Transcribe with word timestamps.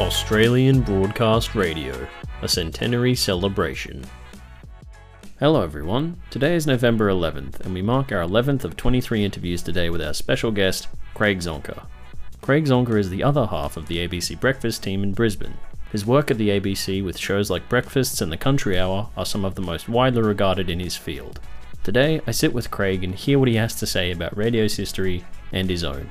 Australian 0.00 0.80
Broadcast 0.80 1.54
Radio, 1.54 2.08
a 2.42 2.48
centenary 2.48 3.14
celebration. 3.14 4.04
Hello, 5.38 5.62
everyone. 5.62 6.20
Today 6.30 6.56
is 6.56 6.66
November 6.66 7.08
11th, 7.08 7.60
and 7.60 7.72
we 7.72 7.80
mark 7.80 8.10
our 8.10 8.24
11th 8.24 8.64
of 8.64 8.76
23 8.76 9.24
interviews 9.24 9.62
today 9.62 9.90
with 9.90 10.02
our 10.02 10.12
special 10.12 10.50
guest, 10.50 10.88
Craig 11.14 11.38
Zonca. 11.38 11.86
Craig 12.42 12.64
Zonca 12.64 12.98
is 12.98 13.08
the 13.08 13.22
other 13.22 13.46
half 13.46 13.76
of 13.76 13.86
the 13.86 13.98
ABC 13.98 14.40
Breakfast 14.40 14.82
team 14.82 15.04
in 15.04 15.12
Brisbane. 15.12 15.54
His 15.92 16.04
work 16.04 16.28
at 16.28 16.38
the 16.38 16.48
ABC 16.48 17.04
with 17.04 17.16
shows 17.16 17.48
like 17.48 17.68
Breakfasts 17.68 18.20
and 18.20 18.32
The 18.32 18.36
Country 18.36 18.76
Hour 18.76 19.10
are 19.16 19.24
some 19.24 19.44
of 19.44 19.54
the 19.54 19.62
most 19.62 19.88
widely 19.88 20.22
regarded 20.22 20.68
in 20.68 20.80
his 20.80 20.96
field. 20.96 21.38
Today, 21.84 22.20
I 22.26 22.32
sit 22.32 22.52
with 22.52 22.72
Craig 22.72 23.04
and 23.04 23.14
hear 23.14 23.38
what 23.38 23.46
he 23.46 23.54
has 23.54 23.76
to 23.76 23.86
say 23.86 24.10
about 24.10 24.36
radio's 24.36 24.74
history 24.74 25.24
and 25.52 25.70
his 25.70 25.84
own. 25.84 26.10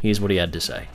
Here's 0.00 0.20
what 0.20 0.30
he 0.30 0.36
had 0.36 0.52
to 0.52 0.60
say. 0.60 0.86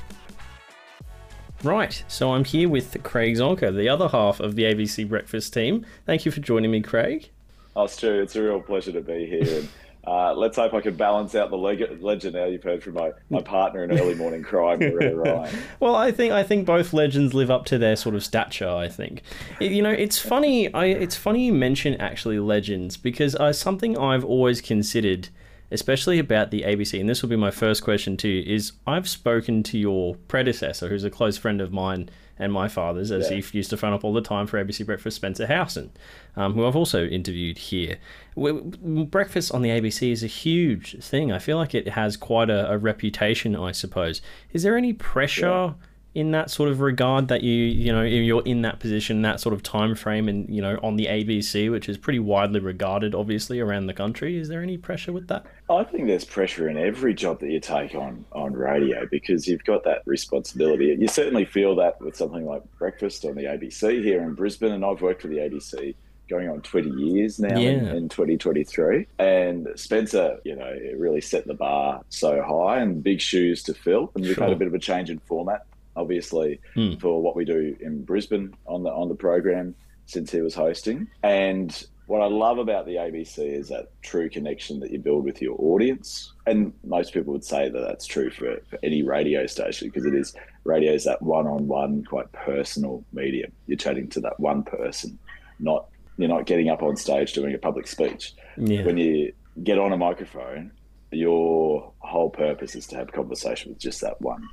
Right, 1.64 2.04
so 2.08 2.34
I'm 2.34 2.44
here 2.44 2.68
with 2.68 3.02
Craig 3.04 3.36
Zonca, 3.36 3.76
the 3.76 3.88
other 3.88 4.08
half 4.08 4.40
of 4.40 4.56
the 4.56 4.64
ABC 4.64 5.08
Breakfast 5.08 5.54
team. 5.54 5.86
Thank 6.08 6.26
you 6.26 6.32
for 6.32 6.40
joining 6.40 6.72
me, 6.72 6.82
Craig. 6.82 7.30
Oh, 7.76 7.86
Stu, 7.88 8.12
it's 8.22 8.36
a 8.36 8.42
real 8.42 8.60
pleasure 8.62 8.92
to 8.92 9.02
be 9.02 9.28
here. 9.28 9.60
And, 9.60 9.70
uh, 10.06 10.34
let's 10.34 10.58
hope 10.58 10.74
I 10.74 10.82
can 10.82 10.96
balance 10.96 11.36
out 11.36 11.52
the 11.52 11.58
leg- 11.58 12.02
legend 12.02 12.34
now 12.34 12.46
you've 12.46 12.64
heard 12.64 12.82
from 12.82 12.96
my, 12.96 13.12
my 13.30 13.42
partner 13.42 13.84
in 13.84 13.92
early 14.00 14.16
morning 14.16 14.42
crime, 14.42 14.80
Ryan. 15.16 15.56
well, 15.80 15.96
I 15.96 16.12
think 16.12 16.34
I 16.34 16.42
think 16.42 16.66
both 16.66 16.94
legends 16.94 17.36
live 17.36 17.52
up 17.52 17.66
to 17.66 17.78
their 17.78 17.96
sort 17.96 18.16
of 18.16 18.23
stature. 18.23 18.68
I 18.68 18.88
think, 18.88 19.22
you 19.59 19.84
know, 19.84 19.92
it's 19.92 20.18
funny. 20.18 20.73
I 20.73 20.86
it's 20.86 21.16
funny 21.16 21.46
you 21.46 21.54
mention 21.54 21.94
actually 22.02 22.40
legends 22.40 22.98
because 22.98 23.36
uh, 23.36 23.54
something 23.54 23.96
I've 23.96 24.26
always 24.26 24.59
considered 24.59 25.30
especially 25.71 26.20
about 26.20 26.52
the 26.52 26.63
ABC, 26.63 26.99
and 26.99 27.09
this 27.09 27.21
will 27.21 27.30
be 27.30 27.35
my 27.35 27.52
first 27.52 27.84
question 27.84 28.17
to 28.17 28.27
you, 28.27 28.55
is 28.55 28.73
I've 28.85 29.07
spoken 29.07 29.63
to 29.63 29.77
your 29.77 30.16
predecessor, 30.27 30.89
who's 30.89 31.03
a 31.03 31.09
close 31.09 31.38
friend 31.38 31.61
of 31.61 31.72
mine 31.72 32.09
and 32.38 32.52
my 32.52 32.67
father's, 32.67 33.11
as 33.11 33.30
yeah. 33.30 33.38
he 33.38 33.58
used 33.58 33.69
to 33.69 33.78
phone 33.78 33.94
up 33.94 34.03
all 34.03 34.13
the 34.13 34.22
time 34.22 34.47
for 34.47 34.63
ABC 34.63 34.86
Breakfast, 34.86 35.16
Spencer 35.16 35.47
Howson, 35.47 35.91
um, 36.36 36.53
who 36.53 36.66
I've 36.66 36.75
also 36.75 37.05
interviewed 37.05 37.58
here. 37.58 37.97
Breakfast 38.36 39.53
on 39.53 39.61
the 39.61 39.69
ABC 39.69 40.11
is 40.11 40.23
a 40.23 40.28
huge 40.28 41.02
thing. 41.03 41.31
I 41.31 41.39
feel 41.39 41.58
like 41.58 41.73
it 41.73 41.89
has 41.89 42.17
quite 42.17 42.50
a, 42.50 42.72
a 42.72 42.78
reputation, 42.78 43.56
I 43.56 43.72
suppose. 43.72 44.22
Is 44.52 44.63
there 44.63 44.75
any 44.75 44.94
pressure? 44.94 45.47
Yeah 45.47 45.73
in 46.14 46.31
that 46.31 46.50
sort 46.50 46.70
of 46.70 46.81
regard 46.81 47.30
that 47.30 47.42
you 47.42 47.54
you 47.54 47.92
know 47.92 48.02
you're 48.02 48.44
in 48.44 48.62
that 48.64 48.80
position 48.80 49.22
that 49.22 49.40
sort 49.40 49.54
of 49.54 49.64
time 49.64 49.95
frame 49.95 50.28
and 50.28 50.50
you 50.53 50.62
know 50.62 50.78
on 50.84 50.98
the 50.98 51.06
ABC 51.06 51.72
which 51.72 51.88
is 51.88 51.98
pretty 51.98 52.20
widely 52.20 52.59
regarded 52.59 53.16
obviously 53.16 53.59
around 53.59 53.88
the 53.88 53.94
country 53.94 54.38
is 54.38 54.50
there 54.50 54.62
any 54.62 54.78
pressure 54.78 55.14
with 55.14 55.28
that 55.28 55.45
I 55.70 55.84
think 55.84 56.08
there's 56.08 56.26
pressure 56.26 56.68
in 56.68 56.78
every 56.78 57.14
job 57.14 57.40
that 57.40 57.50
you 57.50 57.59
take 57.59 57.95
on 57.95 58.26
on 58.34 58.53
radio 58.53 59.08
because 59.09 59.48
you've 59.48 59.64
got 59.64 59.84
that 59.86 60.02
responsibility 60.06 60.95
you 61.00 61.08
certainly 61.08 61.45
feel 61.45 61.76
that 61.76 62.02
with 62.02 62.16
something 62.16 62.46
like 62.46 62.62
breakfast 62.78 63.23
on 63.23 63.36
the 63.36 63.46
ABC 63.46 64.03
here 64.03 64.22
in 64.22 64.34
Brisbane 64.34 64.73
and 64.73 64.84
I've 64.84 65.02
worked 65.02 65.22
for 65.22 65.30
the 65.30 65.38
ABC 65.38 65.96
going 66.30 66.50
on 66.50 66.62
20 66.62 66.90
years 66.90 67.40
now 67.40 67.59
yeah. 67.59 67.72
in, 67.72 67.88
in, 67.88 68.09
2023. 68.09 69.06
And 69.20 69.68
Spencer, 69.75 70.40
you 70.46 70.56
know, 70.56 70.73
really 70.96 71.20
set 71.20 71.46
the 71.46 71.53
bar 71.53 72.02
so 72.08 72.42
high 72.42 72.80
and 72.80 73.03
big 73.03 73.20
shoes 73.20 73.62
to 73.64 73.73
fill. 73.73 74.14
And 74.16 74.23
we've 74.23 74.36
sure. 74.36 74.46
had 74.46 74.53
a 74.53 74.56
bit 74.56 74.68
of 74.68 74.73
a 74.73 74.80
change 74.80 75.09
in 75.09 75.20
format 75.20 75.66
obviously, 75.95 76.59
mm. 76.75 77.00
for 77.00 77.22
what 77.22 77.36
we 77.36 77.45
do 77.45 77.75
in 77.80 78.03
Brisbane 78.03 78.53
on 78.66 78.84
the 78.84 78.89
on 78.89 79.09
the 79.09 79.16
program 79.16 79.75
since 80.06 80.31
he 80.31 80.42
was 80.42 80.53
hosting. 80.53 81.08
And 81.23 81.86
what 82.08 82.22
I 82.22 82.25
love 82.25 82.58
about 82.58 82.86
the 82.86 82.95
ABC 82.95 83.39
is 83.39 83.70
that 83.70 83.88
true 84.02 84.30
connection 84.30 84.81
that 84.81 84.92
you 84.92 85.00
build 85.00 85.23
with 85.23 85.42
your 85.42 85.56
audience. 85.58 86.34
And 86.45 86.73
most 86.84 87.14
people 87.14 87.31
would 87.31 87.45
say 87.45 87.69
that 87.69 87.80
that's 87.80 88.06
true 88.06 88.30
for, 88.30 88.58
for 88.69 88.78
any 88.84 89.02
radio 89.03 89.45
station 89.45 89.88
because 89.88 90.06
it 90.06 90.14
is 90.14 90.36
radio 90.66 90.92
is 90.92 91.06
that 91.06 91.22
one 91.22 91.47
on 91.47 91.67
one, 91.67 92.03
quite 92.03 92.30
personal 92.34 93.06
medium. 93.14 93.53
You're 93.66 93.78
chatting 93.78 94.09
to 94.09 94.19
that 94.22 94.38
one 94.42 94.64
person, 94.64 95.17
not 95.59 95.85
you're 96.18 96.28
not 96.28 96.46
getting 96.46 96.69
up 96.69 96.84
on 96.84 96.97
stage 96.97 97.31
doing 97.31 97.53
a 97.53 97.58
public 97.58 97.88
speech. 97.88 98.34
Yeah. 98.58 98.84
When 98.84 98.97
you 98.97 99.31
get 99.63 99.79
on 99.79 99.94
a 99.94 99.97
microphone, 99.97 100.72
your 101.12 101.94
whole 102.00 102.29
purpose 102.29 102.75
is 102.75 102.88
to 102.88 102.97
have 102.97 103.12
conversation 103.12 103.72
with 103.72 103.79
just 103.79 104.02
that 104.02 104.19
one 104.22 104.44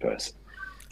person. 0.00 0.34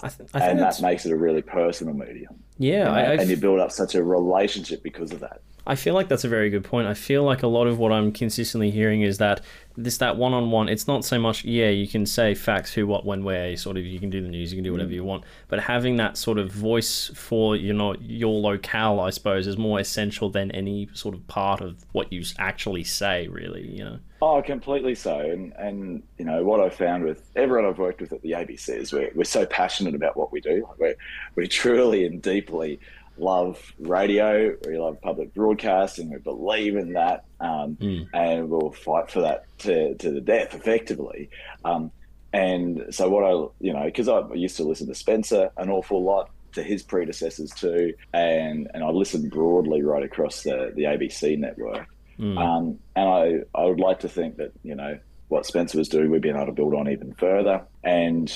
I, 0.02 0.08
th- 0.08 0.30
I 0.34 0.46
and 0.48 0.58
that 0.58 0.80
makes 0.82 1.06
it 1.06 1.12
a 1.12 1.16
really 1.16 1.42
personal 1.42 1.94
medium. 1.94 2.42
Yeah, 2.58 2.90
I, 2.92 3.14
and 3.14 3.30
you 3.30 3.36
build 3.36 3.60
up 3.60 3.70
such 3.72 3.94
a 3.94 4.02
relationship 4.02 4.82
because 4.82 5.12
of 5.12 5.20
that. 5.20 5.42
I 5.66 5.76
feel 5.76 5.94
like 5.94 6.08
that's 6.08 6.24
a 6.24 6.28
very 6.28 6.50
good 6.50 6.64
point. 6.64 6.88
I 6.88 6.94
feel 6.94 7.22
like 7.22 7.42
a 7.42 7.46
lot 7.46 7.66
of 7.66 7.78
what 7.78 7.92
I'm 7.92 8.10
consistently 8.10 8.70
hearing 8.70 9.02
is 9.02 9.18
that 9.18 9.40
this 9.76 9.98
that 9.98 10.16
one 10.16 10.34
on 10.34 10.50
one. 10.50 10.68
It's 10.68 10.86
not 10.86 11.04
so 11.04 11.18
much 11.18 11.44
yeah, 11.44 11.68
you 11.68 11.86
can 11.86 12.04
say 12.04 12.34
facts, 12.34 12.72
who, 12.72 12.86
what, 12.86 13.06
when, 13.06 13.24
where. 13.24 13.56
Sort 13.56 13.76
of, 13.76 13.84
you 13.84 14.00
can 14.00 14.10
do 14.10 14.20
the 14.20 14.28
news, 14.28 14.52
you 14.52 14.56
can 14.56 14.64
do 14.64 14.72
whatever 14.72 14.90
mm. 14.90 14.94
you 14.94 15.04
want. 15.04 15.24
But 15.48 15.60
having 15.60 15.96
that 15.96 16.16
sort 16.16 16.38
of 16.38 16.50
voice 16.50 17.10
for 17.14 17.56
you 17.56 17.72
know 17.72 17.94
your 18.00 18.40
locale, 18.40 19.00
I 19.00 19.10
suppose, 19.10 19.46
is 19.46 19.56
more 19.56 19.78
essential 19.78 20.30
than 20.30 20.50
any 20.50 20.88
sort 20.94 21.14
of 21.14 21.26
part 21.28 21.60
of 21.60 21.84
what 21.92 22.12
you 22.12 22.24
actually 22.38 22.84
say. 22.84 23.28
Really, 23.28 23.66
you 23.66 23.84
know. 23.84 23.98
Oh, 24.20 24.40
completely 24.40 24.94
so. 24.94 25.18
And, 25.18 25.52
and 25.54 26.02
you 26.16 26.24
know, 26.24 26.44
what 26.44 26.60
I've 26.60 26.74
found 26.74 27.02
with 27.02 27.28
everyone 27.34 27.68
I've 27.68 27.78
worked 27.78 28.00
with 28.00 28.12
at 28.12 28.22
the 28.22 28.32
ABC 28.32 28.68
is 28.68 28.92
we're, 28.92 29.10
we're 29.16 29.24
so 29.24 29.44
passionate 29.46 29.96
about 29.96 30.16
what 30.16 30.30
we 30.30 30.40
do. 30.40 30.68
we're 30.78 30.94
we 31.34 31.48
truly 31.48 32.06
and 32.06 32.22
deeply 32.22 32.78
love 33.22 33.72
radio, 33.78 34.54
we 34.66 34.78
love 34.78 35.00
public 35.00 35.34
broadcasting, 35.34 36.10
we 36.10 36.18
believe 36.18 36.76
in 36.76 36.94
that, 36.94 37.24
um, 37.40 37.76
mm. 37.76 38.06
and 38.12 38.50
we'll 38.50 38.72
fight 38.72 39.10
for 39.10 39.22
that 39.22 39.44
to, 39.58 39.94
to 39.96 40.10
the 40.10 40.20
death, 40.20 40.54
effectively. 40.54 41.30
Um, 41.64 41.90
and 42.32 42.86
so, 42.90 43.08
what 43.08 43.24
I, 43.24 43.30
you 43.60 43.72
know, 43.72 43.84
because 43.84 44.08
I 44.08 44.22
used 44.34 44.56
to 44.56 44.64
listen 44.64 44.86
to 44.88 44.94
Spencer 44.94 45.50
an 45.56 45.70
awful 45.70 46.02
lot, 46.02 46.30
to 46.52 46.62
his 46.62 46.82
predecessors 46.82 47.50
too, 47.50 47.94
and 48.12 48.70
and 48.74 48.84
I 48.84 48.88
listened 48.90 49.30
broadly 49.30 49.82
right 49.82 50.02
across 50.02 50.42
the 50.42 50.72
the 50.74 50.84
ABC 50.84 51.38
network. 51.38 51.86
Mm. 52.18 52.38
Um, 52.38 52.78
and 52.94 53.08
I, 53.08 53.60
I 53.60 53.64
would 53.64 53.80
like 53.80 54.00
to 54.00 54.08
think 54.08 54.36
that, 54.36 54.52
you 54.62 54.74
know, 54.74 54.98
what 55.28 55.46
Spencer 55.46 55.78
was 55.78 55.88
doing, 55.88 56.10
we've 56.10 56.20
been 56.20 56.36
able 56.36 56.46
to 56.46 56.52
build 56.52 56.74
on 56.74 56.88
even 56.88 57.14
further. 57.14 57.62
And, 57.82 58.30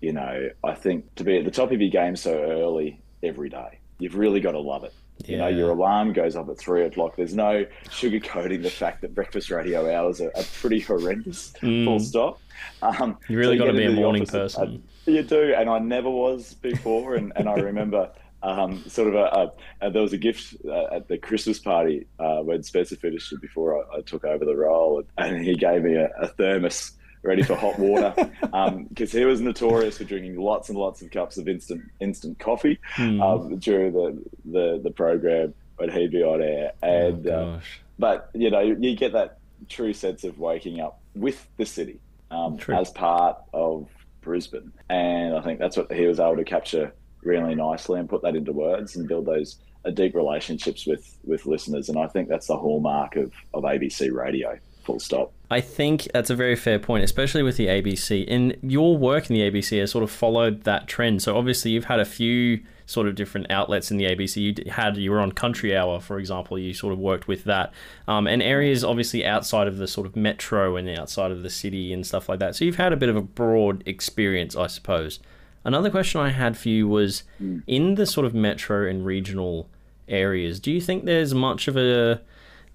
you 0.00 0.12
know, 0.12 0.50
I 0.62 0.74
think 0.74 1.14
to 1.16 1.24
be 1.24 1.38
at 1.38 1.44
the 1.44 1.50
top 1.50 1.72
of 1.72 1.80
your 1.80 1.90
game 1.90 2.14
so 2.14 2.32
early 2.32 3.00
every 3.22 3.48
day, 3.48 3.78
you've 3.98 4.16
really 4.16 4.40
got 4.40 4.52
to 4.52 4.60
love 4.60 4.84
it. 4.84 4.92
Yeah. 5.18 5.30
You 5.30 5.36
know, 5.38 5.48
your 5.48 5.70
alarm 5.70 6.12
goes 6.12 6.36
up 6.36 6.48
at 6.48 6.58
three 6.58 6.84
o'clock. 6.84 7.16
There's 7.16 7.34
no 7.34 7.66
sugarcoating 7.86 8.62
the 8.62 8.70
fact 8.70 9.02
that 9.02 9.14
breakfast 9.14 9.50
radio 9.50 9.94
hours 9.94 10.20
are, 10.20 10.32
are 10.36 10.44
pretty 10.60 10.80
horrendous, 10.80 11.52
mm. 11.62 11.84
full 11.84 12.00
stop. 12.00 12.40
Um, 12.80 13.18
you 13.28 13.38
really 13.38 13.58
so 13.58 13.64
got 13.64 13.70
to 13.72 13.76
be 13.76 13.84
a 13.84 13.90
morning 13.90 14.22
office, 14.22 14.54
person. 14.54 14.82
you 15.06 15.22
do, 15.22 15.54
and 15.54 15.68
I 15.68 15.78
never 15.78 16.10
was 16.10 16.54
before. 16.54 17.14
And, 17.14 17.32
and 17.36 17.48
I 17.48 17.54
remember 17.54 18.10
um, 18.42 18.82
sort 18.88 19.08
of 19.08 19.14
a, 19.14 19.52
a, 19.80 19.90
there 19.90 20.02
was 20.02 20.12
a 20.12 20.18
gift 20.18 20.56
uh, 20.66 20.94
at 20.94 21.08
the 21.08 21.18
Christmas 21.18 21.58
party 21.58 22.06
uh, 22.18 22.38
when 22.38 22.62
Spencer 22.62 22.96
finished 22.96 23.32
it 23.32 23.40
before 23.40 23.78
I, 23.78 23.98
I, 23.98 24.00
took 24.00 24.24
over 24.24 24.44
the 24.44 24.56
role, 24.56 25.02
and 25.18 25.44
he 25.44 25.54
gave 25.54 25.82
me 25.82 25.94
a, 25.94 26.08
a 26.20 26.28
thermos 26.28 26.92
ready 27.22 27.42
for 27.42 27.54
hot 27.54 27.78
water 27.78 28.12
because 28.40 29.14
um, 29.14 29.18
he 29.18 29.24
was 29.24 29.40
notorious 29.40 29.98
for 29.98 30.04
drinking 30.04 30.36
lots 30.36 30.68
and 30.68 30.78
lots 30.78 31.02
of 31.02 31.10
cups 31.10 31.38
of 31.38 31.48
instant 31.48 31.82
instant 32.00 32.38
coffee 32.38 32.78
mm. 32.96 33.22
um, 33.22 33.58
during 33.58 33.92
the, 33.92 34.22
the 34.44 34.80
the 34.82 34.90
program 34.90 35.54
when 35.76 35.90
he'd 35.90 36.10
be 36.10 36.22
on 36.22 36.42
air. 36.42 36.72
And 36.82 37.26
oh, 37.28 37.32
uh, 37.32 37.60
but 37.98 38.30
you 38.34 38.50
know 38.50 38.60
you 38.60 38.96
get 38.96 39.12
that 39.12 39.38
true 39.68 39.92
sense 39.92 40.24
of 40.24 40.38
waking 40.38 40.80
up 40.80 41.00
with 41.14 41.46
the 41.56 41.66
city 41.66 42.00
um, 42.30 42.58
as 42.68 42.90
part 42.90 43.38
of 43.52 43.88
Brisbane, 44.20 44.72
and 44.88 45.36
I 45.36 45.40
think 45.42 45.58
that's 45.58 45.76
what 45.76 45.92
he 45.92 46.06
was 46.06 46.20
able 46.20 46.36
to 46.36 46.44
capture 46.44 46.92
really 47.22 47.54
nicely 47.54 48.00
and 48.00 48.08
put 48.08 48.22
that 48.22 48.34
into 48.34 48.52
words 48.52 48.96
and 48.96 49.06
build 49.06 49.26
those 49.26 49.56
uh, 49.84 49.90
deep 49.90 50.14
relationships 50.14 50.86
with 50.86 51.18
with 51.24 51.46
listeners. 51.46 51.88
And 51.88 51.98
I 51.98 52.06
think 52.08 52.28
that's 52.28 52.48
the 52.48 52.56
hallmark 52.56 53.16
of, 53.16 53.32
of 53.54 53.64
ABC 53.64 54.12
radio. 54.12 54.58
Full 54.82 55.00
stop. 55.00 55.32
I 55.50 55.60
think 55.60 56.08
that's 56.12 56.30
a 56.30 56.34
very 56.34 56.56
fair 56.56 56.78
point, 56.78 57.04
especially 57.04 57.42
with 57.42 57.56
the 57.56 57.66
ABC. 57.66 58.24
And 58.26 58.56
your 58.62 58.96
work 58.96 59.30
in 59.30 59.34
the 59.34 59.42
ABC 59.42 59.78
has 59.80 59.90
sort 59.90 60.02
of 60.02 60.10
followed 60.10 60.62
that 60.62 60.88
trend. 60.88 61.22
So 61.22 61.36
obviously, 61.36 61.70
you've 61.70 61.84
had 61.84 62.00
a 62.00 62.04
few 62.04 62.62
sort 62.86 63.06
of 63.06 63.14
different 63.14 63.50
outlets 63.50 63.90
in 63.90 63.96
the 63.96 64.06
ABC. 64.06 64.36
You 64.64 64.70
had 64.72 64.96
you 64.96 65.10
were 65.10 65.20
on 65.20 65.32
Country 65.32 65.76
Hour, 65.76 66.00
for 66.00 66.18
example. 66.18 66.58
You 66.58 66.74
sort 66.74 66.92
of 66.92 66.98
worked 66.98 67.28
with 67.28 67.44
that, 67.44 67.72
um, 68.08 68.26
and 68.26 68.42
areas 68.42 68.82
obviously 68.82 69.24
outside 69.24 69.66
of 69.66 69.78
the 69.78 69.86
sort 69.86 70.06
of 70.06 70.16
metro 70.16 70.76
and 70.76 70.88
outside 70.88 71.30
of 71.30 71.42
the 71.42 71.50
city 71.50 71.92
and 71.92 72.06
stuff 72.06 72.28
like 72.28 72.38
that. 72.40 72.56
So 72.56 72.64
you've 72.64 72.76
had 72.76 72.92
a 72.92 72.96
bit 72.96 73.08
of 73.08 73.16
a 73.16 73.22
broad 73.22 73.82
experience, 73.86 74.56
I 74.56 74.66
suppose. 74.66 75.20
Another 75.64 75.90
question 75.90 76.20
I 76.20 76.30
had 76.30 76.56
for 76.56 76.68
you 76.68 76.88
was 76.88 77.22
mm. 77.40 77.62
in 77.66 77.94
the 77.94 78.06
sort 78.06 78.26
of 78.26 78.34
metro 78.34 78.88
and 78.88 79.06
regional 79.06 79.68
areas, 80.08 80.58
do 80.58 80.72
you 80.72 80.80
think 80.80 81.04
there's 81.04 81.34
much 81.34 81.68
of 81.68 81.76
a 81.76 82.20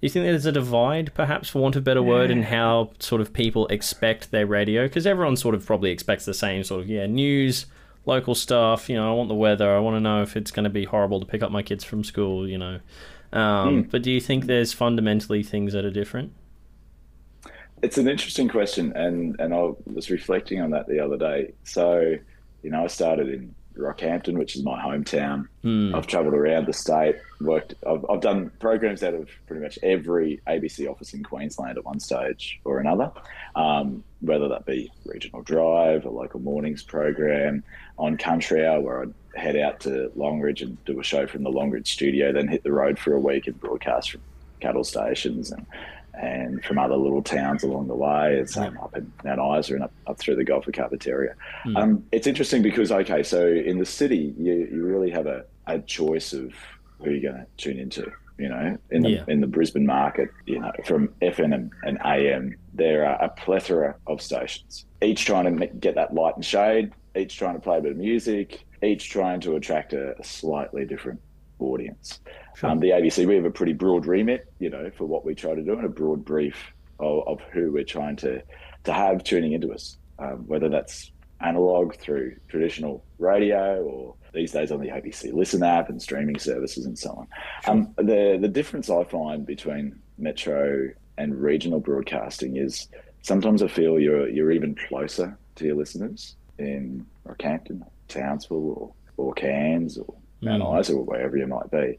do 0.00 0.06
you 0.06 0.10
think 0.10 0.24
there's 0.24 0.46
a 0.46 0.52
divide, 0.52 1.12
perhaps, 1.14 1.48
for 1.48 1.60
want 1.60 1.74
of 1.74 1.82
a 1.82 1.84
better 1.84 2.02
word, 2.02 2.30
in 2.30 2.44
how 2.44 2.90
sort 3.00 3.20
of 3.20 3.32
people 3.32 3.66
expect 3.66 4.30
their 4.30 4.46
radio? 4.46 4.84
Because 4.84 5.08
everyone 5.08 5.36
sort 5.36 5.56
of 5.56 5.66
probably 5.66 5.90
expects 5.90 6.24
the 6.24 6.34
same 6.34 6.62
sort 6.62 6.82
of, 6.82 6.88
yeah, 6.88 7.06
news, 7.06 7.66
local 8.06 8.36
stuff. 8.36 8.88
You 8.88 8.94
know, 8.94 9.10
I 9.10 9.14
want 9.14 9.28
the 9.28 9.34
weather. 9.34 9.74
I 9.74 9.80
want 9.80 9.96
to 9.96 10.00
know 10.00 10.22
if 10.22 10.36
it's 10.36 10.52
going 10.52 10.64
to 10.64 10.70
be 10.70 10.84
horrible 10.84 11.18
to 11.18 11.26
pick 11.26 11.42
up 11.42 11.50
my 11.50 11.62
kids 11.62 11.82
from 11.82 12.04
school, 12.04 12.48
you 12.48 12.58
know. 12.58 12.78
Um, 13.32 13.84
mm. 13.84 13.90
But 13.90 14.02
do 14.02 14.12
you 14.12 14.20
think 14.20 14.46
there's 14.46 14.72
fundamentally 14.72 15.42
things 15.42 15.72
that 15.72 15.84
are 15.84 15.90
different? 15.90 16.32
It's 17.82 17.98
an 17.98 18.08
interesting 18.08 18.48
question, 18.48 18.92
and, 18.94 19.38
and 19.40 19.52
I 19.52 19.72
was 19.84 20.10
reflecting 20.10 20.60
on 20.60 20.70
that 20.70 20.86
the 20.86 21.00
other 21.00 21.16
day. 21.16 21.54
So, 21.64 22.14
you 22.62 22.70
know, 22.70 22.84
I 22.84 22.86
started 22.86 23.28
in 23.28 23.54
Rockhampton, 23.78 24.36
which 24.36 24.56
is 24.56 24.62
my 24.62 24.80
hometown. 24.80 25.48
Mm. 25.64 25.94
I've 25.94 26.06
travelled 26.06 26.34
around 26.34 26.66
the 26.66 26.72
state, 26.72 27.16
worked. 27.40 27.74
I've, 27.86 28.04
I've 28.10 28.20
done 28.20 28.50
programs 28.60 29.02
out 29.02 29.14
of 29.14 29.28
pretty 29.46 29.62
much 29.62 29.78
every 29.82 30.40
ABC 30.46 30.90
office 30.90 31.14
in 31.14 31.22
Queensland 31.22 31.78
at 31.78 31.84
one 31.84 32.00
stage 32.00 32.60
or 32.64 32.78
another, 32.78 33.10
um, 33.54 34.02
whether 34.20 34.48
that 34.48 34.66
be 34.66 34.90
regional 35.04 35.42
drive, 35.42 36.04
a 36.04 36.10
local 36.10 36.40
mornings 36.40 36.82
program, 36.82 37.62
on 37.98 38.16
country 38.16 38.66
hour 38.66 38.80
where 38.80 39.02
I'd 39.02 39.14
head 39.34 39.56
out 39.56 39.80
to 39.80 40.10
Longreach 40.16 40.62
and 40.62 40.82
do 40.84 40.98
a 40.98 41.02
show 41.02 41.26
from 41.26 41.42
the 41.42 41.50
Longreach 41.50 41.86
studio, 41.86 42.32
then 42.32 42.48
hit 42.48 42.64
the 42.64 42.72
road 42.72 42.98
for 42.98 43.14
a 43.14 43.20
week 43.20 43.46
and 43.46 43.58
broadcast 43.58 44.10
from 44.10 44.20
cattle 44.60 44.84
stations 44.84 45.52
and 45.52 45.64
and 46.20 46.64
from 46.64 46.78
other 46.78 46.96
little 46.96 47.22
towns 47.22 47.62
along 47.62 47.88
the 47.88 47.94
way. 47.94 48.34
It's 48.34 48.56
um, 48.56 48.76
up 48.78 48.96
in 48.96 49.12
Mount 49.24 49.58
Isa 49.58 49.74
and 49.74 49.84
up, 49.84 49.92
up 50.06 50.18
through 50.18 50.36
the 50.36 50.44
Gulf 50.44 50.66
of 50.66 50.74
Carpentaria. 50.74 51.34
Mm. 51.64 51.76
Um, 51.76 52.04
it's 52.12 52.26
interesting 52.26 52.62
because, 52.62 52.90
okay, 52.90 53.22
so 53.22 53.46
in 53.46 53.78
the 53.78 53.86
city, 53.86 54.34
you, 54.38 54.68
you 54.70 54.84
really 54.84 55.10
have 55.10 55.26
a, 55.26 55.44
a 55.66 55.78
choice 55.78 56.32
of 56.32 56.52
who 56.98 57.10
you're 57.10 57.32
going 57.32 57.44
to 57.44 57.46
tune 57.56 57.78
into. 57.78 58.10
You 58.38 58.48
know, 58.48 58.78
in 58.92 59.02
the, 59.02 59.10
yeah. 59.10 59.24
in 59.26 59.40
the 59.40 59.48
Brisbane 59.48 59.84
market, 59.84 60.28
you 60.46 60.60
know, 60.60 60.70
from 60.84 61.08
FM 61.20 61.52
and, 61.52 61.72
and 61.82 61.98
AM, 62.04 62.56
there 62.72 63.04
are 63.04 63.20
a 63.20 63.28
plethora 63.30 63.96
of 64.06 64.22
stations, 64.22 64.84
each 65.02 65.24
trying 65.24 65.58
to 65.58 65.66
get 65.66 65.96
that 65.96 66.14
light 66.14 66.36
and 66.36 66.44
shade, 66.44 66.92
each 67.16 67.36
trying 67.36 67.54
to 67.54 67.60
play 67.60 67.78
a 67.78 67.80
bit 67.80 67.90
of 67.90 67.98
music, 67.98 68.64
each 68.80 69.10
trying 69.10 69.40
to 69.40 69.56
attract 69.56 69.92
a, 69.92 70.16
a 70.20 70.22
slightly 70.22 70.84
different 70.84 71.20
audience. 71.58 72.20
Sure. 72.58 72.70
Um, 72.70 72.80
the 72.80 72.90
ABC, 72.90 73.24
we 73.24 73.36
have 73.36 73.44
a 73.44 73.52
pretty 73.52 73.72
broad 73.72 74.04
remit, 74.04 74.52
you 74.58 74.68
know, 74.68 74.90
for 74.98 75.06
what 75.06 75.24
we 75.24 75.32
try 75.32 75.54
to 75.54 75.62
do 75.62 75.74
and 75.74 75.84
a 75.84 75.88
broad 75.88 76.24
brief 76.24 76.56
of, 76.98 77.22
of 77.28 77.40
who 77.52 77.70
we're 77.70 77.84
trying 77.84 78.16
to, 78.16 78.42
to 78.82 78.92
have 78.92 79.22
tuning 79.22 79.52
into 79.52 79.72
us, 79.72 79.96
um, 80.18 80.44
whether 80.48 80.68
that's 80.68 81.12
analog 81.40 81.94
through 81.94 82.34
traditional 82.48 83.04
radio 83.20 83.84
or 83.84 84.14
these 84.34 84.50
days 84.50 84.72
on 84.72 84.80
the 84.80 84.88
ABC 84.88 85.32
Listen 85.32 85.62
app 85.62 85.88
and 85.88 86.02
streaming 86.02 86.36
services 86.36 86.84
and 86.84 86.98
so 86.98 87.10
on. 87.10 87.28
Sure. 87.62 87.72
Um, 87.74 87.94
the, 87.96 88.38
the 88.40 88.48
difference 88.48 88.90
I 88.90 89.04
find 89.04 89.46
between 89.46 89.96
metro 90.18 90.90
and 91.16 91.40
regional 91.40 91.78
broadcasting 91.78 92.56
is 92.56 92.88
sometimes 93.22 93.62
I 93.62 93.68
feel 93.68 94.00
you're, 94.00 94.28
you're 94.28 94.50
even 94.50 94.74
closer 94.88 95.38
to 95.54 95.64
your 95.64 95.76
listeners 95.76 96.34
in 96.58 97.06
Rockhampton, 97.24 97.86
Townsville, 98.08 98.56
or, 98.56 98.92
or 99.16 99.32
Cairns, 99.34 99.96
or 99.96 100.12
Mount 100.40 100.62
mm. 100.62 100.80
Isa, 100.80 100.94
or 100.94 101.04
wherever 101.04 101.36
you 101.36 101.46
might 101.46 101.70
be. 101.70 101.98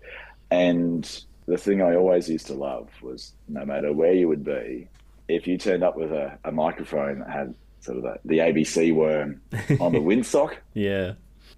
And 0.51 1.23
the 1.45 1.57
thing 1.57 1.81
I 1.81 1.95
always 1.95 2.29
used 2.29 2.47
to 2.47 2.53
love 2.53 2.89
was 3.01 3.33
no 3.47 3.65
matter 3.65 3.91
where 3.93 4.13
you 4.13 4.27
would 4.27 4.43
be, 4.43 4.87
if 5.27 5.47
you 5.47 5.57
turned 5.57 5.83
up 5.83 5.95
with 5.95 6.11
a, 6.11 6.37
a 6.43 6.51
microphone 6.51 7.19
that 7.19 7.29
had 7.29 7.55
sort 7.81 7.97
of 7.97 8.03
the, 8.03 8.19
the 8.25 8.37
ABC 8.39 8.93
worm 8.93 9.41
on 9.79 9.93
the 9.93 9.99
windsock, 9.99 10.55
yeah, 10.73 11.13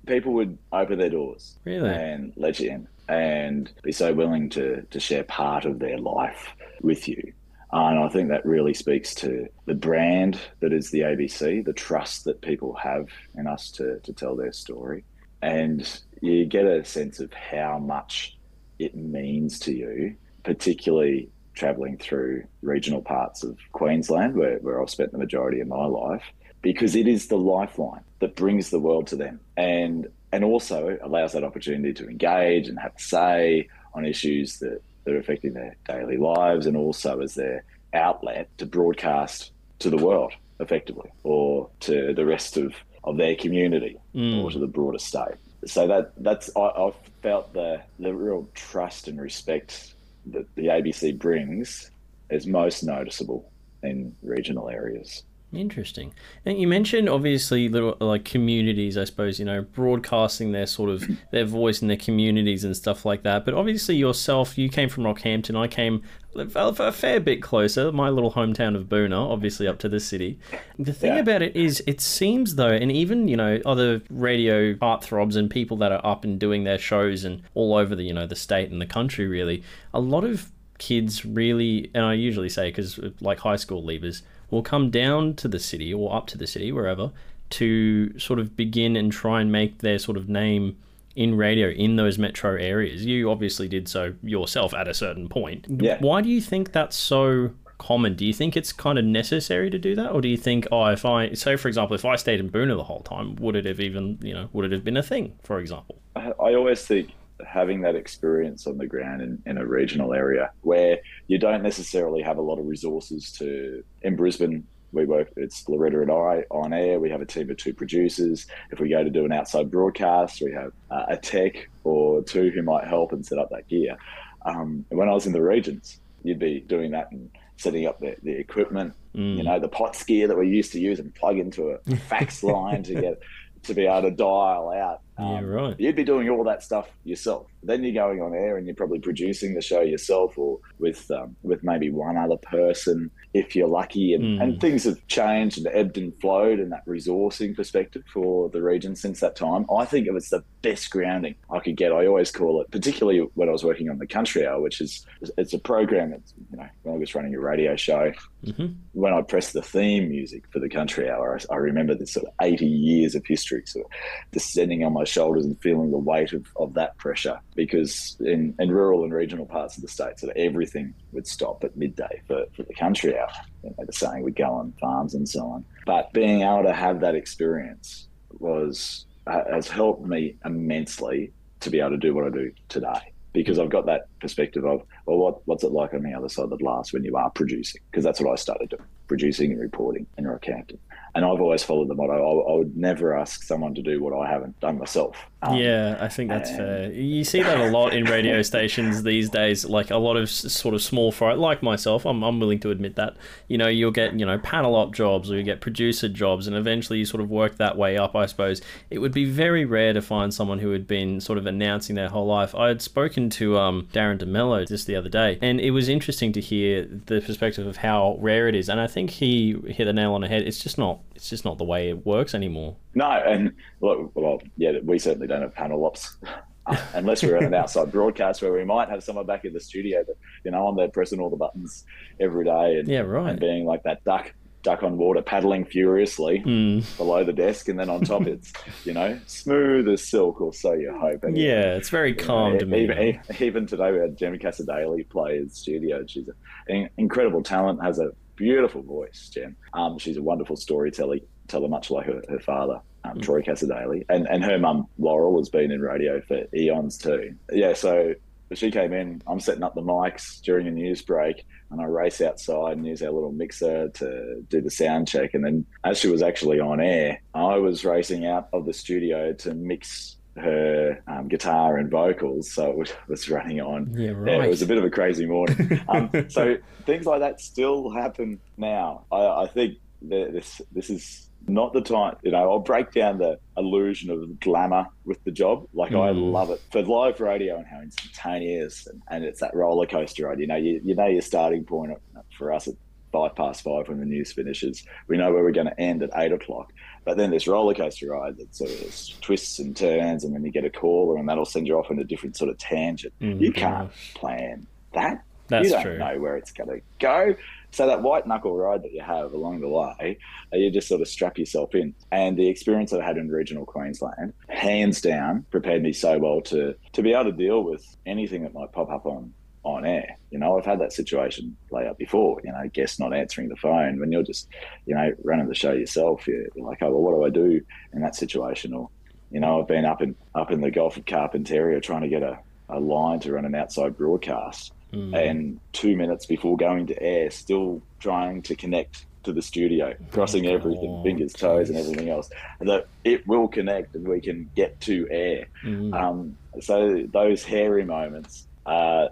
people 0.06 0.34
would 0.34 0.58
open 0.72 1.00
their 1.00 1.10
doors 1.10 1.58
really 1.64 1.90
and 1.90 2.34
let 2.36 2.60
you 2.60 2.70
in 2.72 2.88
and 3.08 3.72
be 3.84 3.92
so 3.92 4.14
willing 4.14 4.50
to 4.50 4.82
to 4.92 5.00
share 5.00 5.24
part 5.24 5.66
of 5.66 5.80
their 5.80 5.98
life 5.98 6.48
with 6.82 7.08
you. 7.08 7.34
and 7.72 8.00
I 8.00 8.10
think 8.10 8.30
that 8.30 8.46
really 8.46 8.74
speaks 8.74 9.14
to 9.16 9.48
the 9.66 9.74
brand 9.74 10.40
that 10.60 10.74
is 10.74 10.92
the 10.92 11.02
ABC, 11.02 11.64
the 11.64 11.74
trust 11.74 12.26
that 12.26 12.42
people 12.42 12.74
have 12.76 13.08
in 13.36 13.48
us 13.48 13.72
to, 13.72 14.00
to 14.00 14.14
tell 14.14 14.36
their 14.36 14.52
story. 14.52 15.04
And 15.42 15.88
you 16.22 16.46
get 16.46 16.66
a 16.66 16.84
sense 16.86 17.20
of 17.20 17.34
how 17.34 17.80
much 17.80 18.38
it 18.82 18.96
means 18.96 19.60
to 19.60 19.74
you, 19.74 20.16
particularly 20.44 21.30
traveling 21.54 21.98
through 21.98 22.44
regional 22.62 23.02
parts 23.02 23.44
of 23.44 23.58
Queensland 23.74 24.36
where, 24.36 24.58
where 24.60 24.82
I've 24.82 24.90
spent 24.90 25.12
the 25.12 25.18
majority 25.18 25.60
of 25.60 25.68
my 25.68 25.86
life, 25.86 26.24
because 26.62 26.96
it 26.96 27.08
is 27.08 27.28
the 27.28 27.38
lifeline 27.38 28.04
that 28.20 28.36
brings 28.36 28.70
the 28.70 28.80
world 28.80 29.08
to 29.08 29.16
them 29.16 29.40
and 29.58 30.08
and 30.34 30.46
also 30.46 30.98
allows 31.02 31.34
that 31.34 31.44
opportunity 31.44 31.94
to 31.94 32.08
engage 32.08 32.70
and 32.70 32.80
have 32.80 32.94
a 32.96 33.02
say 33.02 33.68
on 33.94 34.06
issues 34.06 34.60
that, 34.60 34.82
that 35.04 35.14
are 35.14 35.20
affecting 35.20 35.54
their 35.54 35.76
daily 35.86 36.16
lives 36.16 36.66
and 36.66 36.78
also 36.78 37.20
as 37.20 37.36
their 37.36 37.66
outlet 37.94 38.48
to 38.58 38.66
broadcast 38.66 39.52
to 39.80 39.90
the 39.90 39.98
world 39.98 40.32
effectively 40.62 41.10
or 41.24 41.70
to 41.82 42.14
the 42.14 42.26
rest 42.26 42.56
of, 42.56 42.74
of 43.04 43.18
their 43.18 43.36
community 43.36 43.98
mm. 44.16 44.42
or 44.42 44.50
to 44.50 44.60
the 44.60 44.68
broader 44.68 45.00
state 45.00 45.36
so 45.66 45.88
that 45.88 46.14
that's 46.18 46.50
I, 46.56 46.62
I 46.62 46.92
felt 47.22 47.54
the 47.54 47.82
the 48.00 48.14
real 48.14 48.48
trust 48.54 49.08
and 49.08 49.20
respect 49.20 49.94
that 50.28 50.46
the 50.56 50.68
ABC 50.68 51.18
brings 51.18 51.92
is 52.30 52.48
most 52.48 52.84
noticeable 52.84 53.52
in 53.84 54.16
regional 54.22 54.70
areas. 54.70 55.24
Interesting. 55.54 56.14
And 56.46 56.58
you 56.60 56.68
mentioned 56.68 57.10
obviously 57.10 57.68
little 57.68 57.98
like 58.00 58.24
communities, 58.24 58.98
I 58.98 59.04
suppose, 59.04 59.38
you 59.38 59.46
know, 59.46 59.62
broadcasting 59.62 60.54
their 60.54 60.66
sort 60.66 60.90
of 60.90 61.04
their 61.32 61.44
voice 61.44 61.82
in 61.82 61.90
their 61.90 61.98
communities 61.98 62.64
and 62.64 62.76
stuff 62.76 63.06
like 63.06 63.24
that. 63.24 63.44
But 63.44 63.54
obviously 63.54 63.96
yourself, 63.96 64.58
you 64.58 64.70
came 64.70 64.88
from 64.88 65.04
Rockhampton. 65.04 65.60
I 65.60 65.68
came 65.68 66.04
a 66.36 66.92
fair 66.94 67.20
bit 67.20 67.42
closer, 67.42 67.92
my 67.92 68.10
little 68.10 68.32
hometown 68.32 68.78
of 68.78 68.86
Boonah, 68.86 69.30
obviously 69.30 69.68
up 69.68 69.80
to 69.80 69.90
the 69.90 70.00
city. 70.00 70.40
The 70.80 70.94
thing 70.94 71.16
yeah. 71.16 71.20
about 71.20 71.42
it 71.42 71.56
is, 71.56 71.84
it 71.86 72.00
seems 72.00 72.56
though, 72.56 72.72
and 72.72 72.90
even 72.90 73.28
you 73.28 73.36
know 73.36 73.60
other 73.66 74.02
radio 74.10 74.74
heartthrobs 74.76 75.36
and 75.36 75.50
people 75.50 75.76
that 75.78 75.92
are 75.92 76.06
up 76.06 76.24
and 76.24 76.40
doing 76.40 76.64
their 76.64 76.78
shows 76.78 77.26
and 77.26 77.42
all 77.54 77.76
over 77.76 77.96
the 77.96 78.04
you 78.04 78.14
know 78.14 78.26
the 78.26 78.36
state 78.36 78.72
and 78.72 78.82
the 78.82 78.86
country, 78.86 79.28
really, 79.28 79.64
a 79.94 80.00
lot 80.00 80.24
of 80.24 80.50
kids 80.78 81.26
really, 81.26 81.92
and 81.94 82.06
I 82.06 82.14
usually 82.14 82.50
say 82.50 82.70
because 82.70 83.00
like 83.20 83.40
high 83.40 83.58
school 83.58 83.84
leavers 83.84 84.22
will 84.52 84.62
come 84.62 84.92
down 84.92 85.34
to 85.38 85.48
the 85.48 85.60
city 85.60 85.92
or 85.94 86.14
up 86.16 86.28
to 86.28 86.38
the 86.38 86.46
city, 86.46 86.72
wherever, 86.72 87.12
to 87.52 88.18
sort 88.20 88.40
of 88.40 88.56
begin 88.56 88.96
and 88.96 89.12
try 89.12 89.42
and 89.42 89.52
make 89.52 89.80
their 89.80 89.98
sort 89.98 90.18
of 90.18 90.30
name 90.30 90.78
in 91.16 91.36
radio 91.36 91.70
in 91.70 91.96
those 91.96 92.18
metro 92.18 92.56
areas. 92.56 93.04
You 93.06 93.32
obviously 93.32 93.68
did 93.68 93.88
so 93.88 94.14
yourself 94.24 94.74
at 94.74 94.88
a 94.88 94.94
certain 94.94 95.28
point. 95.28 95.66
Yeah. 95.68 95.98
Why 96.00 96.22
do 96.22 96.30
you 96.30 96.40
think 96.40 96.72
that's 96.72 96.96
so 96.96 97.52
common? 97.78 98.16
Do 98.16 98.26
you 98.26 98.34
think 98.34 98.56
it's 98.56 98.72
kind 98.72 99.00
of 99.00 99.04
necessary 99.04 99.70
to 99.72 99.80
do 99.80 99.96
that, 99.96 100.12
or 100.12 100.22
do 100.22 100.28
you 100.28 100.38
think, 100.38 100.68
oh, 100.72 100.86
if 100.86 101.04
I 101.04 101.34
say, 101.34 101.56
for 101.56 101.68
example, 101.68 101.96
if 101.96 102.06
I 102.06 102.16
stayed 102.16 102.40
in 102.40 102.50
Boonah 102.50 102.78
the 102.78 102.84
whole 102.84 103.02
time, 103.02 103.36
would 103.38 103.56
it 103.56 103.66
have 103.66 103.80
even, 103.80 104.20
you 104.22 104.34
know, 104.34 104.50
would 104.54 104.66
it 104.66 104.72
have 104.72 104.84
been 104.84 104.98
a 104.98 105.04
thing? 105.04 105.34
For 105.44 105.60
example, 105.60 105.98
I 106.16 106.54
always 106.54 106.86
think 106.86 107.12
having 107.48 107.82
that 107.82 107.96
experience 107.96 108.68
on 108.68 108.78
the 108.78 108.88
ground 108.88 109.22
in, 109.22 109.42
in 109.46 109.58
a 109.58 109.66
regional 109.66 110.14
area 110.14 110.52
where 110.62 111.00
you 111.28 111.38
don't 111.38 111.64
necessarily 111.64 112.22
have 112.22 112.38
a 112.38 112.42
lot 112.42 112.60
of 112.60 112.66
resources 112.66 113.32
to 113.32 113.84
in 114.02 114.16
Brisbane 114.16 114.66
we 114.94 115.06
work 115.06 115.32
it's 115.38 115.68
loretta 115.70 116.02
and 116.02 116.12
i 116.12 116.44
on 116.52 116.74
air. 116.74 117.00
We 117.00 117.10
have 117.10 117.22
a 117.22 117.26
team 117.26 117.50
of 117.50 117.58
two 117.58 117.74
producers. 117.74 118.46
If 118.72 118.80
we 118.80 118.90
go 118.90 119.04
to 119.04 119.10
do 119.10 119.26
an 119.26 119.32
outside 119.32 119.72
broadcast 119.72 120.42
we 120.42 120.52
have 120.52 120.74
uh, 120.90 121.06
a 121.10 121.18
tech 121.18 121.70
or 121.84 122.24
two 122.24 122.50
who 122.50 122.62
might 122.62 122.88
help 122.88 123.14
and 123.14 123.26
set 123.26 123.38
up 123.38 123.50
that 123.52 123.68
gear. 123.68 123.98
Um, 124.44 124.86
when 124.90 125.08
i 125.08 125.14
was 125.14 125.28
in 125.28 125.34
the 125.34 125.42
regions 125.42 126.00
you'd 126.24 126.40
be 126.40 126.62
doing 126.62 126.92
that 126.92 127.12
and 127.12 127.30
setting 127.58 127.86
up 127.86 128.00
the, 128.00 128.16
the 128.24 128.32
equipment 128.32 128.94
mm. 129.16 129.38
you 129.38 129.44
know 129.44 129.60
the 129.60 129.68
POTS 129.68 130.04
gear 130.04 130.28
that 130.28 130.38
we 130.38 130.48
used 130.48 130.72
to 130.72 130.80
use 130.80 131.00
and 131.00 131.14
plug 131.14 131.38
into 131.38 131.70
a 131.70 131.96
fax 131.96 132.44
line 132.56 132.82
to 132.84 132.96
get 132.96 133.22
to 133.64 133.74
be 133.74 133.86
able 133.86 134.10
to 134.10 134.12
dial 134.12 134.72
out 134.72 135.02
um, 135.22 135.36
yeah, 135.36 135.42
right. 135.42 135.80
You'd 135.80 135.96
be 135.96 136.04
doing 136.04 136.30
all 136.30 136.44
that 136.46 136.64
stuff 136.64 136.90
yourself. 137.04 137.46
Then 137.64 137.84
you're 137.84 137.94
going 137.94 138.22
on 138.22 138.34
air 138.34 138.58
and 138.58 138.66
you're 138.66 138.76
probably 138.76 139.00
producing 139.00 139.54
the 139.54 139.62
show 139.62 139.82
yourself 139.82 140.38
or 140.38 140.60
with 140.80 141.10
um, 141.12 141.36
with 141.44 141.64
maybe 141.64 141.92
one 141.92 142.18
other 142.18 142.38
person 142.38 143.12
if 143.34 143.56
you're 143.56 143.68
lucky. 143.68 144.14
And, 144.14 144.24
mm. 144.24 144.44
and 144.44 144.60
things 144.60 144.84
have 144.86 145.06
changed 145.08 145.58
and 145.60 145.68
ebbed 145.68 145.98
and 145.98 146.14
flowed 146.20 146.60
in 146.60 146.70
that 146.70 146.86
resourcing 146.86 147.56
perspective 147.56 148.04
for 148.12 148.50
the 148.50 148.62
region 148.62 148.96
since 148.96 149.20
that 149.20 149.36
time. 149.36 149.66
I 149.74 149.86
think 149.86 150.08
it 150.08 150.14
was 150.14 150.30
the 150.30 150.44
best 150.62 150.90
grounding 150.90 151.36
I 151.50 151.60
could 151.60 151.78
get. 151.78 151.92
I 151.92 152.08
always 152.08 152.32
call 152.32 152.62
it, 152.62 152.72
particularly 152.72 153.20
when 153.36 153.48
I 153.48 153.52
was 153.52 153.64
working 153.64 153.90
on 153.90 154.00
the 154.00 154.08
Country 154.08 154.46
Hour, 154.46 154.60
which 154.60 154.82
is 154.82 155.06
it's 155.38 155.54
a 155.54 155.60
program. 155.60 156.14
It's 156.14 156.34
you 156.52 156.58
know 156.58 156.68
when 156.84 156.96
I 156.96 156.98
was 156.98 157.14
running 157.16 157.36
a 157.36 157.40
radio 157.40 157.76
show. 157.76 158.12
Mm-hmm. 158.46 158.74
When 158.94 159.14
I 159.14 159.22
pressed 159.22 159.54
the 159.54 159.62
theme 159.62 160.10
music 160.10 160.46
for 160.52 160.60
the 160.60 160.70
Country 160.70 161.10
Hour, 161.10 161.40
I, 161.50 161.54
I 161.54 161.58
remember 161.58 161.94
this 161.94 162.14
sort 162.14 162.26
of 162.26 162.34
80 162.42 162.66
years 162.66 163.14
of 163.14 163.24
history 163.26 163.64
sort 163.66 163.86
of 163.86 163.92
descending 164.32 164.84
on 164.84 164.94
my 164.94 165.04
shoulders 165.12 165.46
and 165.46 165.60
feeling 165.62 165.92
the 165.92 165.98
weight 165.98 166.34
of, 166.34 166.48
of 166.56 166.74
that 166.74 166.98
pressure 166.98 167.40
because 167.56 168.18
in, 168.20 168.56
in 168.60 168.72
rural 168.72 169.04
and 169.04 169.14
regional 169.14 169.46
parts 169.46 169.76
of 169.76 169.84
the 169.84 169.88
state, 169.88 170.20
sort 170.20 170.36
of 170.36 170.38
everything 170.38 170.94
would 171.12 171.28
stop 171.28 171.64
at 171.64 171.76
midday 171.76 172.22
for, 172.28 172.46
for 172.56 172.64
the 172.64 172.74
country 172.74 173.18
hour. 173.18 173.30
You 173.64 173.70
know, 173.78 173.86
the 173.86 173.94
saying 173.94 174.24
would 174.24 174.36
go 174.36 174.52
on 174.52 174.74
farms 174.80 175.14
and 175.14 175.28
so 175.28 175.46
on. 175.46 175.66
But 175.86 176.14
being 176.14 176.42
able 176.42 176.64
to 176.64 176.74
have 176.74 177.02
that 177.02 177.16
experience 177.16 178.08
was 178.40 179.06
has 179.28 179.68
helped 179.68 180.06
me 180.06 180.36
immensely 180.46 181.32
to 181.60 181.70
be 181.70 181.80
able 181.80 181.92
to 181.92 181.98
do 181.98 182.14
what 182.14 182.26
I 182.26 182.30
do 182.30 182.52
today 182.70 183.14
because 183.34 183.60
I've 183.60 183.70
got 183.70 183.86
that 183.86 184.08
perspective 184.20 184.66
of 184.66 184.84
well, 185.06 185.18
what, 185.18 185.48
what's 185.48 185.64
it 185.64 185.72
like 185.72 185.94
on 185.94 186.04
the 186.04 186.14
other 186.14 186.30
side 186.30 186.44
of 186.44 186.50
the 186.50 186.58
glass 186.58 186.92
when 186.92 187.04
you 187.04 187.16
are 187.16 187.30
producing? 187.30 187.82
Because 187.90 188.04
that's 188.04 188.20
what 188.20 188.32
I 188.32 188.36
started 188.36 188.70
doing, 188.70 188.84
producing 189.08 189.52
and 189.52 189.62
reporting 189.62 190.08
in 190.18 190.26
Rockhampton. 190.26 190.78
And 191.14 191.26
I've 191.26 191.42
always 191.42 191.64
followed 191.64 191.90
the 191.90 191.96
motto: 191.96 192.14
I, 192.14 192.54
I 192.54 192.58
would 192.58 192.78
never 192.78 193.18
ask 193.18 193.44
someone 193.44 193.76
to 193.76 193.82
do 193.82 194.02
what 194.02 194.18
I 194.18 194.30
haven't 194.30 194.60
done 194.60 194.78
myself. 194.78 195.18
Um, 195.44 195.58
yeah, 195.58 195.98
I 196.00 196.08
think 196.08 196.30
that's 196.30 196.52
fair. 196.52 196.92
You 196.92 197.24
see 197.24 197.42
that 197.42 197.60
a 197.60 197.72
lot 197.72 197.94
in 197.94 198.06
radio 198.06 198.42
stations 198.44 199.02
these 199.02 199.30
days. 199.30 199.66
Like 199.66 199.90
a 199.90 199.98
lot 199.98 200.16
of 200.16 200.30
sort 200.30 200.76
of 200.76 200.84
small 200.84 201.12
fry, 201.12 201.34
like 201.34 201.64
myself, 201.64 202.06
I'm, 202.06 202.24
I'm 202.24 202.40
willing 202.40 202.60
to 202.60 202.70
admit 202.70 202.96
that. 202.96 203.18
You 203.48 203.58
know, 203.58 203.68
you'll 203.68 203.92
get 203.92 204.18
you 204.20 204.26
know 204.26 204.38
panel 204.38 204.76
op 204.76 204.94
jobs 204.94 205.32
or 205.32 205.38
you 205.38 205.44
get 205.44 205.60
producer 205.60 206.08
jobs, 206.08 206.48
and 206.48 206.56
eventually 206.56 207.00
you 207.00 207.06
sort 207.06 207.22
of 207.22 207.30
work 207.30 207.58
that 207.58 207.78
way 207.78 207.98
up. 207.98 208.16
I 208.16 208.26
suppose 208.28 208.62
it 208.90 209.00
would 209.00 209.14
be 209.14 209.26
very 209.26 209.66
rare 209.66 209.94
to 209.94 210.02
find 210.02 210.34
someone 210.34 210.60
who 210.60 210.72
had 210.72 210.88
been 210.88 211.20
sort 211.20 211.38
of 211.38 211.46
announcing 211.46 211.96
their 211.96 212.10
whole 212.10 212.28
life. 212.28 212.56
I 212.56 212.68
had 212.68 212.82
spoken 212.82 213.30
to 213.32 213.58
um, 213.58 213.90
Darren 213.92 214.20
DeMello 214.20 214.68
just 214.68 214.88
the 214.88 214.96
other 214.96 215.10
day, 215.10 215.40
and 215.42 215.60
it 215.60 215.72
was 215.72 215.90
interesting 215.90 216.32
to 216.34 216.42
hear 216.42 216.86
the 216.86 217.20
perspective 217.20 217.68
of 217.68 217.78
how 217.78 218.16
rare 218.20 218.48
it 218.48 218.56
is. 218.56 218.70
And 218.70 218.80
I 218.80 218.88
think 218.88 219.10
he 219.10 219.58
hit 219.68 219.86
the 219.86 219.94
nail 219.94 220.14
on 220.14 220.22
the 220.22 220.28
head. 220.28 220.44
It's 220.44 220.60
just 220.60 220.78
not. 220.78 221.01
It's 221.16 221.30
just 221.30 221.46
not 221.46 221.58
the 221.58 221.64
way 221.64 221.90
it 221.90 222.06
works 222.06 222.34
anymore. 222.34 222.76
No, 222.96 223.10
and 223.10 223.54
look, 223.82 224.12
well, 224.16 224.42
yeah, 224.58 224.74
we 224.84 225.00
certainly 225.00 225.28
don't 225.28 225.42
have 225.42 225.54
panel 225.54 225.86
ops. 225.86 226.18
unless 226.94 227.24
we're 227.24 227.38
in 227.38 227.46
an 227.46 227.54
outside 227.54 227.92
broadcast 227.92 228.42
where 228.42 228.54
we 228.54 228.64
might 228.64 228.88
have 228.88 229.04
someone 229.04 229.26
back 229.26 229.46
in 229.46 229.54
the 229.54 229.60
studio 229.60 230.04
that 230.06 230.16
you 230.44 230.52
know 230.52 230.68
I'm 230.68 230.76
there 230.76 230.90
pressing 230.90 231.20
all 231.20 231.30
the 231.30 231.36
buttons 231.36 231.86
every 232.20 232.46
day 232.46 232.78
and, 232.78 232.88
yeah, 232.88 233.00
right. 233.00 233.32
and 233.32 233.40
being 233.40 233.66
like 233.66 233.82
that 233.84 234.04
duck 234.04 234.32
duck 234.62 234.84
on 234.84 234.98
water 234.98 235.22
paddling 235.22 235.66
furiously 235.66 236.40
mm. 236.40 236.98
below 236.98 237.24
the 237.24 237.34
desk 237.34 237.68
and 237.68 237.80
then 237.80 237.90
on 237.90 238.02
top 238.02 238.28
it's 238.28 238.54
you 238.86 238.94
know 238.94 239.20
smooth 239.26 239.88
as 239.88 240.08
silk 240.08 240.40
or 240.40 240.54
so 240.54 240.74
you 240.74 240.96
hope 241.00 241.24
and, 241.24 241.38
yeah 241.38 241.74
it's 241.74 241.90
very 241.90 242.14
calm 242.14 242.54
know, 242.54 242.60
to 242.60 242.66
me 242.66 242.84
even, 242.84 243.20
even, 243.40 243.66
today 243.66 243.92
we 243.92 243.98
had 243.98 244.16
Jem 244.18 244.38
Cassar-Daley 244.38 245.04
play 245.06 245.38
in 245.38 245.48
the 245.48 245.54
studio 245.54 246.06
she's 246.06 246.30
an 246.68 246.90
incredible 246.98 247.42
talent 247.42 247.84
has 247.84 247.98
a 247.98 248.12
beautiful 248.42 248.82
voice 248.82 249.30
Jem 249.34 249.56
um, 249.74 249.98
she's 249.98 250.18
a 250.18 250.22
wonderful 250.22 250.56
storyteller 250.56 251.18
teller 251.48 251.70
much 251.70 251.92
like 251.92 252.06
her, 252.06 252.22
her 252.30 252.40
father 252.40 252.82
um, 253.04 253.18
mm. 253.18 253.22
Troy 253.22 253.42
Cassar-Daley, 253.42 254.06
and 254.10 254.28
and 254.28 254.44
her 254.44 254.58
mum 254.58 254.88
Laurel 254.98 255.38
has 255.40 255.50
been 255.50 255.72
in 255.72 255.82
radio 255.82 256.22
for 256.22 256.44
eons 256.56 256.98
too. 256.98 257.36
Yeah, 257.52 257.74
so 257.74 258.14
she 258.54 258.70
came 258.70 258.94
in. 258.94 259.22
I'm 259.28 259.40
setting 259.40 259.64
up 259.64 259.76
the 259.76 259.82
mics 259.82 260.42
during 260.42 260.68
a 260.68 260.72
news 260.72 261.02
break, 261.02 261.46
and 261.70 261.82
I 261.82 261.86
race 261.86 262.22
outside 262.22 262.78
and 262.78 262.86
use 262.86 263.02
our 263.02 263.12
little 263.12 263.32
mixer 263.32 263.90
to 263.90 264.44
do 264.50 264.62
the 264.62 264.70
sound 264.70 265.08
check. 265.08 265.34
And 265.34 265.44
then, 265.44 265.66
as 265.84 265.98
she 265.98 266.10
was 266.10 266.22
actually 266.22 266.60
on 266.60 266.82
air, 266.82 267.22
I 267.34 267.56
was 267.58 267.86
racing 267.86 268.26
out 268.26 268.50
of 268.54 268.66
the 268.66 268.74
studio 268.74 269.34
to 269.34 269.54
mix 269.54 270.18
her 270.38 271.04
um, 271.08 271.28
guitar 271.28 271.78
and 271.78 271.90
vocals, 271.90 272.52
so 272.52 272.82
it 272.82 272.96
was 273.08 273.30
running 273.30 273.62
on. 273.62 273.94
Yeah, 273.94 274.12
right. 274.12 274.32
Yeah, 274.32 274.44
it 274.46 274.50
was 274.50 274.62
a 274.62 274.66
bit 274.66 274.78
of 274.78 274.84
a 274.84 274.90
crazy 274.90 275.26
morning. 275.26 275.82
um, 275.90 276.10
so 276.30 276.58
things 276.86 277.06
like 277.06 277.20
that 277.20 277.42
still 277.42 277.90
happen 277.90 278.40
now. 278.58 279.06
I, 279.12 279.44
I 279.44 279.48
think 279.48 279.78
this 280.02 280.62
this 280.72 280.90
is 280.90 281.30
not 281.48 281.74
the 281.74 281.82
time. 281.82 282.16
You 282.24 282.32
know, 282.32 282.52
I'll 282.52 282.60
break 282.60 282.92
down 282.92 283.18
the 283.18 283.40
illusion 283.58 284.12
of 284.12 284.40
glamour 284.40 284.88
with 285.06 285.24
the 285.24 285.32
job. 285.32 285.68
Like 285.74 285.92
mm. 285.92 286.02
I 286.02 286.12
love 286.12 286.50
it 286.50 286.62
for 286.72 286.82
live 286.82 287.20
radio 287.20 287.58
and 287.58 287.66
how 287.66 287.82
instantaneous 287.82 288.88
and, 288.88 289.02
and 289.10 289.24
it's 289.24 289.40
that 289.42 289.56
roller 289.56 289.86
coaster 289.86 290.28
ride. 290.28 290.40
You 290.40 290.48
know, 290.48 290.56
you, 290.56 290.82
you 290.84 290.96
know 290.96 291.08
your 291.08 291.22
starting 291.22 291.64
point 291.64 291.92
for 292.38 292.54
us 292.54 292.68
at 292.68 292.76
five 293.12 293.36
past 293.36 293.64
five 293.64 293.88
when 293.88 294.00
the 294.00 294.06
news 294.06 294.32
finishes. 294.32 294.84
We 295.08 295.18
know 295.18 295.32
where 295.32 295.44
we're 295.44 295.52
going 295.52 295.68
to 295.68 295.80
end 295.80 296.04
at 296.04 296.12
eight 296.16 296.32
o'clock. 296.32 296.72
But 297.04 297.18
then 297.18 297.32
this 297.32 297.48
roller 297.48 297.74
coaster 297.74 298.10
ride 298.12 298.38
that 298.38 298.56
sort 298.56 298.72
of 298.72 299.22
twists 299.22 299.60
and 299.60 299.76
turns, 299.76 300.24
and 300.24 300.36
then 300.36 300.44
you 300.44 300.52
get 300.52 300.66
a 300.66 300.70
caller, 300.70 301.18
and 301.18 301.28
that'll 301.28 301.46
send 301.46 301.68
you 301.68 301.78
off 301.78 301.90
in 301.90 302.00
a 302.00 302.04
different 302.04 302.38
sort 302.38 302.50
of 302.50 302.58
tangent. 302.58 303.14
Mm, 303.22 303.42
you 303.42 303.52
can't 303.52 303.92
plan 304.14 304.68
that. 304.94 305.24
That's 305.48 305.66
you 305.66 305.72
don't 305.72 305.84
true. 305.84 305.98
know 305.98 306.20
where 306.20 306.38
it's 306.38 306.52
going 306.52 306.70
to 306.70 306.82
go. 307.00 307.36
So 307.72 307.88
that 307.88 308.02
white 308.02 308.28
knuckle 308.28 308.56
ride 308.56 308.84
that 308.84 308.94
you 308.94 309.02
have 309.02 309.34
along 309.34 309.62
the 309.62 309.68
way, 309.68 310.18
uh, 310.54 310.58
you 310.58 310.72
just 310.72 310.88
sort 310.88 311.02
of 311.02 311.08
strap 311.08 311.38
yourself 311.38 311.74
in. 311.74 311.94
And 312.12 312.38
the 312.38 312.48
experience 312.48 312.94
I 312.94 313.04
had 313.04 313.18
in 313.18 313.30
regional 313.30 313.66
Queensland, 313.66 314.34
hands 314.48 315.02
down, 315.02 315.46
prepared 315.52 315.82
me 315.82 315.94
so 315.94 316.18
well 316.20 316.42
to 316.42 316.76
to 316.94 317.02
be 317.02 317.14
able 317.14 317.26
to 317.26 317.32
deal 317.32 317.64
with 317.64 317.98
anything 318.06 318.44
that 318.44 318.54
might 318.54 318.72
pop 318.72 318.90
up 318.90 319.06
on 319.06 319.34
on 319.64 319.86
air. 319.86 320.18
You 320.32 320.40
know, 320.40 320.58
I've 320.58 320.66
had 320.66 320.80
that 320.80 320.94
situation 320.94 321.56
play 321.70 321.88
out 321.88 321.98
before. 321.98 322.42
You 322.44 322.52
know, 322.52 322.70
guests 322.74 323.00
not 323.00 323.14
answering 323.14 323.50
the 323.50 323.56
phone 323.56 324.00
when 324.00 324.12
you're 324.12 324.24
just, 324.24 324.48
you 324.86 324.96
know, 324.96 325.12
running 325.24 325.48
the 325.48 325.56
show 325.56 325.74
yourself. 325.74 326.28
You're, 326.28 326.48
like, 326.56 326.80
oh, 326.82 326.92
well, 326.92 327.02
what 327.02 327.16
do 327.16 327.26
I 327.26 327.30
do 327.30 327.62
in 327.94 328.02
that 328.02 328.16
situation? 328.16 328.74
Or, 328.74 328.90
you 329.32 329.40
know, 329.40 329.62
I've 329.62 329.68
been 329.68 329.86
up 329.86 330.02
in 330.02 330.16
up 330.36 330.52
in 330.52 330.62
the 330.62 330.72
Gulf 330.72 330.98
of 330.98 331.06
Carpentaria 331.06 331.82
trying 331.82 332.02
to 332.02 332.10
get 332.10 332.24
a, 332.24 332.40
a 332.70 332.80
line 332.80 333.20
to 333.22 333.34
run 333.34 333.46
an 333.46 333.56
outside 333.56 333.98
broadcast 333.98 334.74
mm. 334.92 335.16
and 335.16 335.60
two 335.74 335.96
minutes 335.96 336.26
before 336.26 336.58
going 336.58 336.88
to 336.88 337.02
air, 337.02 337.30
still 337.32 337.82
trying 338.00 338.42
to 338.44 338.56
connect 338.56 339.06
to 339.24 339.32
the 339.32 339.42
studio, 339.42 339.94
crossing 340.12 340.48
oh, 340.48 340.54
everything, 340.56 341.04
fingers, 341.04 341.34
toes, 341.34 341.70
and 341.70 341.78
everything 341.78 342.10
else. 342.10 342.30
That 342.60 342.88
it 343.04 343.28
will 343.28 343.48
connect 343.48 343.96
and 343.96 344.08
we 344.08 344.20
can 344.20 344.50
get 344.56 344.80
to 344.82 345.08
air. 345.12 345.46
Mm. 345.64 345.94
Um, 345.94 346.38
so 346.60 347.06
those 347.12 347.44
hairy 347.44 347.86
moments, 347.86 348.48
uh, 348.66 349.08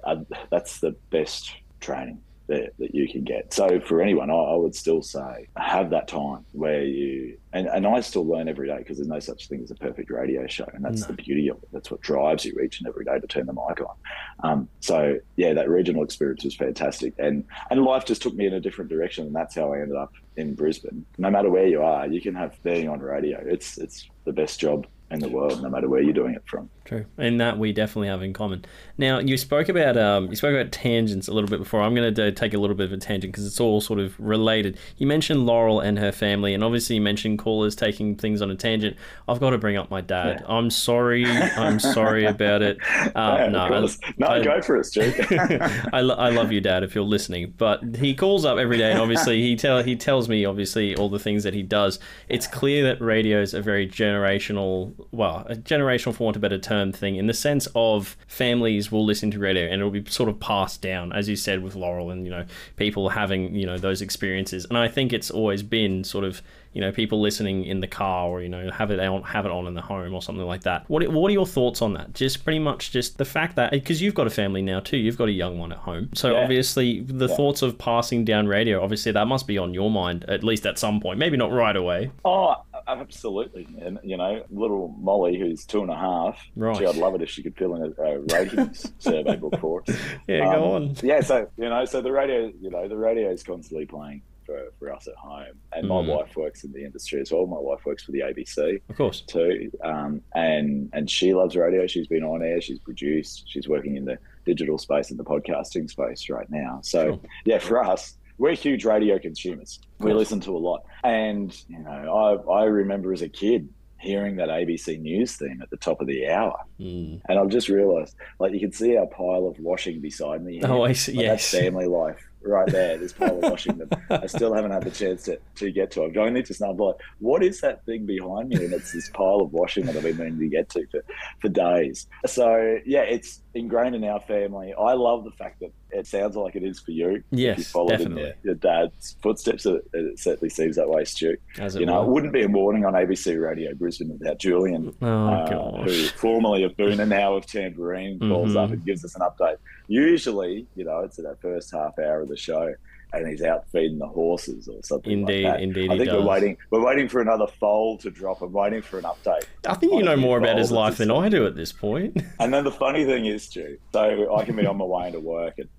that's 0.50 0.79
the 0.79 0.91
best 1.10 1.51
training 1.79 2.22
that, 2.50 2.74
that 2.79 2.94
you 2.94 3.08
can 3.08 3.24
get. 3.24 3.53
So 3.53 3.79
for 3.79 4.01
anyone, 4.01 4.29
I, 4.29 4.34
I, 4.34 4.56
would 4.56 4.75
still 4.75 5.01
say 5.01 5.48
have 5.56 5.91
that 5.91 6.08
time 6.08 6.46
where 6.51 6.84
you 6.84 7.38
and, 7.53 7.68
and 7.68 7.88
I 7.88 8.01
still 8.01 8.27
learn 8.27 8.50
every 8.50 8.68
day 8.68 8.77
because 8.79 8.98
there's 8.98 9.08
no 9.08 9.20
such 9.20 9.48
thing 9.48 9.62
as 9.63 9.72
a 9.72 9.75
perfect 9.75 10.10
radio 10.10 10.46
show, 10.48 10.68
and 10.74 10.84
that's 10.84 11.01
no. 11.01 11.08
the 11.08 11.13
beauty 11.13 11.50
of 11.50 11.58
it. 11.58 11.70
That's 11.72 11.89
what 11.89 12.01
drives 12.01 12.46
you 12.46 12.60
each 12.60 12.79
and 12.79 12.88
every 12.88 13.06
day 13.06 13.20
to 13.20 13.27
turn 13.27 13.46
the 13.46 13.53
mic 13.53 13.79
on. 13.82 13.96
Um, 14.44 14.70
so 14.82 15.20
yeah, 15.36 15.53
that 15.53 15.70
regional 15.70 16.03
experience 16.03 16.44
was 16.44 16.56
fantastic, 16.56 17.13
and 17.20 17.46
and 17.70 17.84
life 17.84 18.06
just 18.06 18.22
took 18.22 18.34
me 18.34 18.48
in 18.48 18.53
a 18.53 18.60
different 18.60 18.89
direction, 18.89 19.27
and 19.27 19.36
that's 19.36 19.56
how 19.56 19.74
I 19.74 19.82
ended 19.82 19.96
up 19.96 20.13
in 20.36 20.56
Brisbane. 20.56 21.06
No 21.18 21.29
matter 21.29 21.50
where 21.50 21.68
you 21.68 21.84
are, 21.84 22.08
you 22.08 22.20
can 22.20 22.36
have 22.36 22.62
being 22.63 22.89
on 22.89 23.00
radio. 23.00 23.39
It's 23.46 23.77
it's 23.77 24.10
the 24.25 24.34
best 24.34 24.60
job 24.60 24.88
in 25.12 25.20
the 25.20 25.29
world, 25.29 25.62
no 25.62 25.70
matter 25.70 25.88
where 25.88 26.01
you're 26.01 26.13
doing 26.13 26.36
it 26.36 26.44
from. 26.46 26.70
True, 26.89 27.05
and 27.19 27.39
that 27.39 27.60
we 27.60 27.72
definitely 27.72 28.08
have 28.08 28.24
in 28.24 28.34
common. 28.34 28.65
Now, 28.98 29.19
you 29.19 29.38
spoke 29.38 29.69
about 29.69 29.96
um, 29.96 30.27
you 30.29 30.36
spoke 30.36 30.55
about 30.60 30.72
tangents 30.72 31.27
a 31.27 31.31
little 31.31 31.48
bit 31.48 31.60
before. 31.60 31.84
I'm 31.84 31.93
going 31.93 32.12
to 32.12 32.31
take 32.31 32.55
a 32.55 32.58
little 32.58 32.75
bit 32.75 32.86
of 32.88 32.93
a 32.93 32.98
tangent 32.98 33.31
because 33.31 33.46
it's 33.46 33.60
all 33.60 33.79
sort 33.79 34.00
of 34.00 34.19
related. 34.19 34.75
You 34.98 35.05
mentioned 35.05 35.46
Laurel 35.46 35.81
and 35.81 36.00
her 36.00 36.12
family, 36.12 36.51
and 36.55 36.63
obviously 36.63 36.96
you 36.96 37.01
mentioned 37.03 37.38
callers 37.38 37.75
taking 37.75 38.15
things 38.15 38.41
on 38.41 38.50
a 38.50 38.55
tangent. 38.55 38.98
I've 39.27 39.39
got 39.39 39.51
to 39.51 39.60
bring 39.60 39.77
up 39.77 39.91
my 39.91 40.01
dad. 40.01 40.39
Yeah. 40.39 40.51
I'm 40.51 40.72
sorry. 40.72 41.27
I'm 41.27 41.79
sorry 41.79 42.25
about 42.25 42.63
it. 42.63 42.79
Uh, 43.15 43.38
yeah, 43.39 43.48
no, 43.48 43.60
I, 43.60 43.88
no, 44.17 44.27
I, 44.27 44.43
go 44.43 44.62
for 44.62 44.77
it, 44.77 44.86
Stu. 44.86 45.13
I, 45.93 46.01
lo- 46.01 46.15
I 46.15 46.29
love 46.29 46.51
you, 46.51 46.62
Dad, 46.62 46.84
if 46.84 46.93
you're 46.96 47.03
listening. 47.03 47.53
But 47.58 47.96
he 47.96 48.13
calls 48.13 48.46
up 48.46 48.58
every 48.58 48.77
day, 48.77 48.91
and 48.91 49.00
obviously 49.00 49.41
he 49.41 49.55
tell 49.55 49.81
he 49.81 49.96
tells 49.96 50.29
me 50.29 50.46
obviously 50.46 50.96
all 50.96 51.10
the 51.10 51.19
things 51.19 51.43
that 51.43 51.53
he 51.53 51.63
does. 51.63 52.00
It's 52.27 52.46
clear 52.46 52.84
that 52.84 53.01
radio 53.01 53.41
is 53.41 53.53
a 53.53 53.62
very 53.62 53.88
generational, 53.88 54.93
well, 55.12 55.46
a 55.50 55.55
generational, 55.55 56.13
for 56.13 56.25
want 56.25 56.38
of 56.38 56.43
a 56.43 56.48
better 56.48 56.60
term, 56.60 56.78
thing 56.91 57.15
in 57.15 57.27
the 57.27 57.33
sense 57.33 57.59
sense 57.59 57.67
of 57.75 58.15
families 58.27 58.91
will 58.91 59.05
listen 59.05 59.31
to 59.31 59.39
radio 59.39 59.65
and 59.65 59.75
it'll 59.75 59.91
be 59.91 60.05
sort 60.09 60.29
of 60.29 60.39
passed 60.39 60.81
down, 60.81 61.12
as 61.13 61.27
you 61.27 61.36
said 61.36 61.63
with 61.63 61.75
Laurel 61.75 62.12
and 62.12 62.25
you 62.25 62.31
know 62.31 62.45
people 62.77 63.09
having 63.09 63.55
you 63.55 63.65
know 63.65 63.77
those 63.77 64.01
experiences. 64.01 64.65
And 64.65 64.77
I 64.77 64.88
think 64.88 65.13
it's 65.13 65.31
always 65.31 65.63
been 65.63 66.03
sort 66.03 66.25
of 66.25 66.41
you 66.74 66.81
know 66.81 66.91
people 66.91 67.19
listening 67.19 67.65
in 67.65 67.79
the 67.79 67.88
car 67.88 68.27
or 68.27 68.41
you 68.41 68.50
know 68.50 68.69
have 68.71 68.91
it 68.91 69.00
on 69.00 69.24
have 69.24 69.45
it 69.45 69.51
on 69.51 69.65
in 69.67 69.74
the 69.74 69.81
home 69.81 70.13
or 70.13 70.21
something 70.21 70.45
like 70.45 70.62
that. 70.63 70.88
What 70.89 71.07
what 71.09 71.29
are 71.29 71.33
your 71.33 71.48
thoughts 71.48 71.81
on 71.81 71.93
that? 71.93 72.13
Just 72.13 72.43
pretty 72.43 72.59
much 72.59 72.91
just 72.91 73.17
the 73.17 73.25
fact 73.25 73.55
that 73.55 73.71
because 73.71 74.01
you've 74.01 74.15
got 74.15 74.27
a 74.27 74.29
family 74.29 74.62
now 74.62 74.79
too, 74.79 74.98
you've 74.98 75.17
got 75.17 75.27
a 75.27 75.33
young 75.33 75.57
one 75.57 75.71
at 75.71 75.79
home. 75.79 76.09
So 76.13 76.33
yeah. 76.33 76.43
obviously 76.43 77.01
the 77.01 77.27
yeah. 77.27 77.36
thoughts 77.36 77.62
of 77.62 77.77
passing 77.77 78.25
down 78.25 78.48
radio, 78.48 78.81
obviously 78.83 79.12
that 79.12 79.25
must 79.25 79.48
be 79.48 79.57
on 79.57 79.74
your 79.74 79.89
mind 79.89 80.25
at 80.27 80.43
least 80.43 80.65
at 80.65 80.77
some 80.77 81.00
point. 81.01 81.17
Maybe 81.17 81.38
not 81.38 81.51
right 81.51 81.75
away. 81.75 82.12
Oh, 82.24 82.55
absolutely. 82.98 83.67
And 83.81 84.00
you 84.03 84.17
know, 84.17 84.43
little 84.50 84.96
Molly, 85.00 85.38
who's 85.38 85.65
two 85.65 85.81
and 85.81 85.91
a 85.91 85.96
half. 85.96 86.39
Right. 86.55 86.77
Gee, 86.77 86.86
I'd 86.86 86.96
love 86.96 87.15
it 87.15 87.22
if 87.22 87.29
she 87.29 87.43
could 87.43 87.55
fill 87.55 87.75
in 87.75 87.93
a, 87.98 88.03
a 88.03 88.19
ratings 88.19 88.91
survey 89.00 89.36
book 89.36 89.60
for 89.60 89.84
us. 89.88 89.96
Yeah, 90.27 90.48
um, 90.48 90.53
go 90.53 90.72
on. 90.72 90.96
Yeah, 91.01 91.22
so 91.22 91.50
you 91.58 91.69
know, 91.69 91.86
so 91.86 92.01
the 92.01 92.12
radio, 92.12 92.51
you 92.60 92.69
know, 92.69 92.88
the 92.88 92.98
radio 92.98 93.31
is 93.31 93.43
constantly 93.43 93.86
playing 93.86 94.22
for, 94.50 94.74
for 94.79 94.93
us 94.93 95.08
at 95.08 95.15
home. 95.15 95.55
And 95.74 95.86
mm. 95.86 95.89
my 95.89 96.15
wife 96.15 96.36
works 96.36 96.63
in 96.63 96.72
the 96.72 96.84
industry 96.84 97.22
as 97.22 97.31
well. 97.31 97.46
My 97.46 97.60
wife 97.60 97.86
works 97.86 98.03
for 98.03 98.12
the 98.12 98.22
ABC, 98.22 98.81
of 98.89 98.98
course, 98.98 99.22
too. 99.22 99.72
Um, 99.84 100.22
and 100.34 100.89
and 100.93 101.10
she 101.10 101.34
loves 101.34 101.55
radio. 101.55 101.86
She's 101.88 102.08
been 102.08 102.24
on 102.24 102.41
air. 102.41 102.60
She's 102.60 102.79
produced. 102.79 103.43
She's 103.48 103.67
working 103.67 103.96
in 103.96 104.05
the 104.05 104.17
digital 104.46 104.77
space 104.77 105.12
and 105.12 105.19
the 105.19 105.24
podcasting 105.24 105.89
space 105.89 106.29
right 106.29 106.50
now. 106.50 106.79
So 106.84 107.05
sure. 107.05 107.19
yeah, 107.46 107.60
for 107.60 107.84
us, 107.84 108.17
we're 108.39 108.55
huge 108.55 108.86
radio 108.86 109.19
consumers. 109.19 109.79
We 110.00 110.13
listen 110.13 110.39
to 110.41 110.58
a 110.58 110.58
lot, 110.58 110.84
and 111.03 111.55
you 111.67 111.79
know, 111.79 112.43
I 112.50 112.51
I 112.51 112.63
remember 112.63 113.13
as 113.13 113.22
a 113.22 113.29
kid 113.29 113.69
hearing 114.00 114.38
that 114.38 114.50
ABC 114.50 115.00
News 115.00 115.36
theme 115.36 115.60
at 115.62 115.69
the 115.69 115.77
top 115.77 116.01
of 116.01 116.08
the 116.08 116.29
hour. 116.29 116.58
Mm. 116.79 117.22
And 117.27 117.38
I've 117.38 117.50
just 117.50 117.67
realised, 117.67 118.15
like, 118.39 118.53
you 118.53 118.60
can 118.62 118.72
see 118.72 118.96
our 118.96 119.08
pile 119.08 119.46
of 119.46 119.60
washing 119.60 120.00
beside 120.00 120.43
me. 120.43 120.60
Here. 120.60 120.67
Oh, 120.67 120.84
I 120.84 120.93
see. 120.93 121.13
Like, 121.13 121.24
yes. 121.24 121.51
That's 121.51 121.63
family 121.63 121.86
life 121.86 122.25
right 122.41 122.67
there, 122.67 122.98
this 122.98 123.13
pile 123.13 123.38
of 123.43 123.51
washing 123.51 123.77
that 123.77 124.01
I 124.10 124.27
still 124.27 124.53
haven't 124.53 124.72
had 124.72 124.84
the 124.84 124.91
chance 124.91 125.24
to, 125.24 125.39
to 125.55 125.72
get 125.72 125.91
to. 125.91 126.03
I'm 126.03 126.13
going 126.13 126.36
just 126.43 126.62
now, 126.62 126.72
like, 126.72 126.96
what 127.19 127.43
is 127.43 127.60
that 127.62 127.86
thing 127.86 128.05
behind 128.05 128.50
me? 128.50 128.63
And 128.63 128.74
it's 128.74 128.93
this 128.93 129.10
pile 129.10 129.41
of 129.41 129.51
washing 129.51 129.86
that 129.86 129.96
I've 129.96 130.03
been 130.03 130.17
meaning 130.17 130.39
to 130.39 130.48
get 130.48 130.69
to 130.69 130.86
for, 130.88 131.03
for 131.41 131.50
days. 131.50 132.08
So, 132.25 132.77
yeah, 132.86 133.01
it's 133.01 133.41
ingrained 133.53 133.96
in 133.96 134.03
our 134.05 134.19
family. 134.22 134.74
I 134.79 134.93
love 134.93 135.24
the 135.25 135.31
fact 135.31 135.60
that 135.60 135.72
it 135.91 136.05
sounds 136.08 136.36
like 136.36 136.55
it 136.55 136.63
is 136.63 136.79
for 136.79 136.91
you. 136.91 137.24
Yes, 137.31 137.58
you 137.58 137.63
followed 137.65 137.89
definitely. 137.89 138.22
in 138.22 138.27
your, 138.27 138.36
your 138.43 138.55
dad's 138.55 139.15
footsteps. 139.22 139.65
It, 139.65 139.84
it 139.93 140.19
certainly 140.19 140.50
seems 140.50 140.75
that 140.75 140.88
way, 140.88 141.03
Stu. 141.03 141.36
As 141.58 141.75
it 141.75 141.79
You 141.81 141.88
know, 141.88 142.01
were. 142.03 142.05
it 142.08 142.13
wouldn't 142.13 142.34
be 142.34 142.43
a 142.43 142.48
morning 142.50 142.86
on 142.86 142.93
ABC 142.93 143.41
Radio 143.41 143.74
Brisbane 143.74 144.17
without 144.17 144.38
Julian 144.39 144.96
Oh, 145.01 145.08
uh, 145.08 145.84
who 145.84 146.05
formerly 146.10 146.63
of 146.63 146.77
Boonah 146.77 147.00
and 147.00 147.10
now 147.10 147.34
of 147.36 147.46
Tamborine 147.48 148.19
calls 148.19 148.51
Mhm. 148.53 148.63
up 148.63 148.72
and 148.72 148.86
gives 148.86 149.03
us 149.03 149.15
an 149.15 149.22
update. 149.22 149.58
Usually, 149.89 150.67
you 150.75 150.86
know, 150.86 151.00
it's 151.00 151.17
in 151.17 151.25
that 151.25 151.41
first 151.41 151.72
half 151.74 151.98
hour 151.98 152.22
of 152.22 152.29
the 152.29 152.38
show, 152.38 152.74
and 153.12 153.27
he's 153.27 153.41
out 153.41 153.65
feeding 153.72 153.98
the 153.98 154.08
horses 154.08 154.67
or 154.67 154.79
something. 154.84 155.12
Indeed, 155.12 155.46
like 155.46 155.53
that. 155.55 155.62
indeed 155.62 155.89
I 155.89 155.93
he 155.93 156.00
think 156.00 156.12
we're 156.12 156.25
waiting. 156.25 156.58
We're 156.69 156.86
waiting 156.86 157.10
for 157.10 157.22
another 157.22 157.48
foal 157.60 157.98
to 157.98 158.12
drop. 158.12 158.41
I'm 158.41 158.53
waiting 158.53 158.84
for 158.84 159.00
an 159.00 159.05
update. 159.05 159.46
I 159.67 159.74
think 159.74 159.93
you 159.93 160.03
know 160.03 160.15
more 160.15 160.38
about 160.38 160.58
his 160.60 160.72
life 160.72 160.98
than 160.98 161.10
I 161.10 161.27
do 161.27 161.46
at 161.48 161.55
this 161.55 161.72
point. 161.72 162.22
And 162.39 162.53
then 162.53 162.63
the 162.63 162.72
funny 162.72 163.03
thing 163.03 163.25
is, 163.25 163.50
too, 163.50 163.77
so 163.91 164.36
I 164.36 164.46
can 164.46 164.55
be 164.55 164.65
on 164.65 164.77
my 164.77 164.86
way 164.86 165.08
into 165.08 165.19
work 165.19 165.58
at 165.60 165.65
you 165.65 165.65
know 165.65 165.78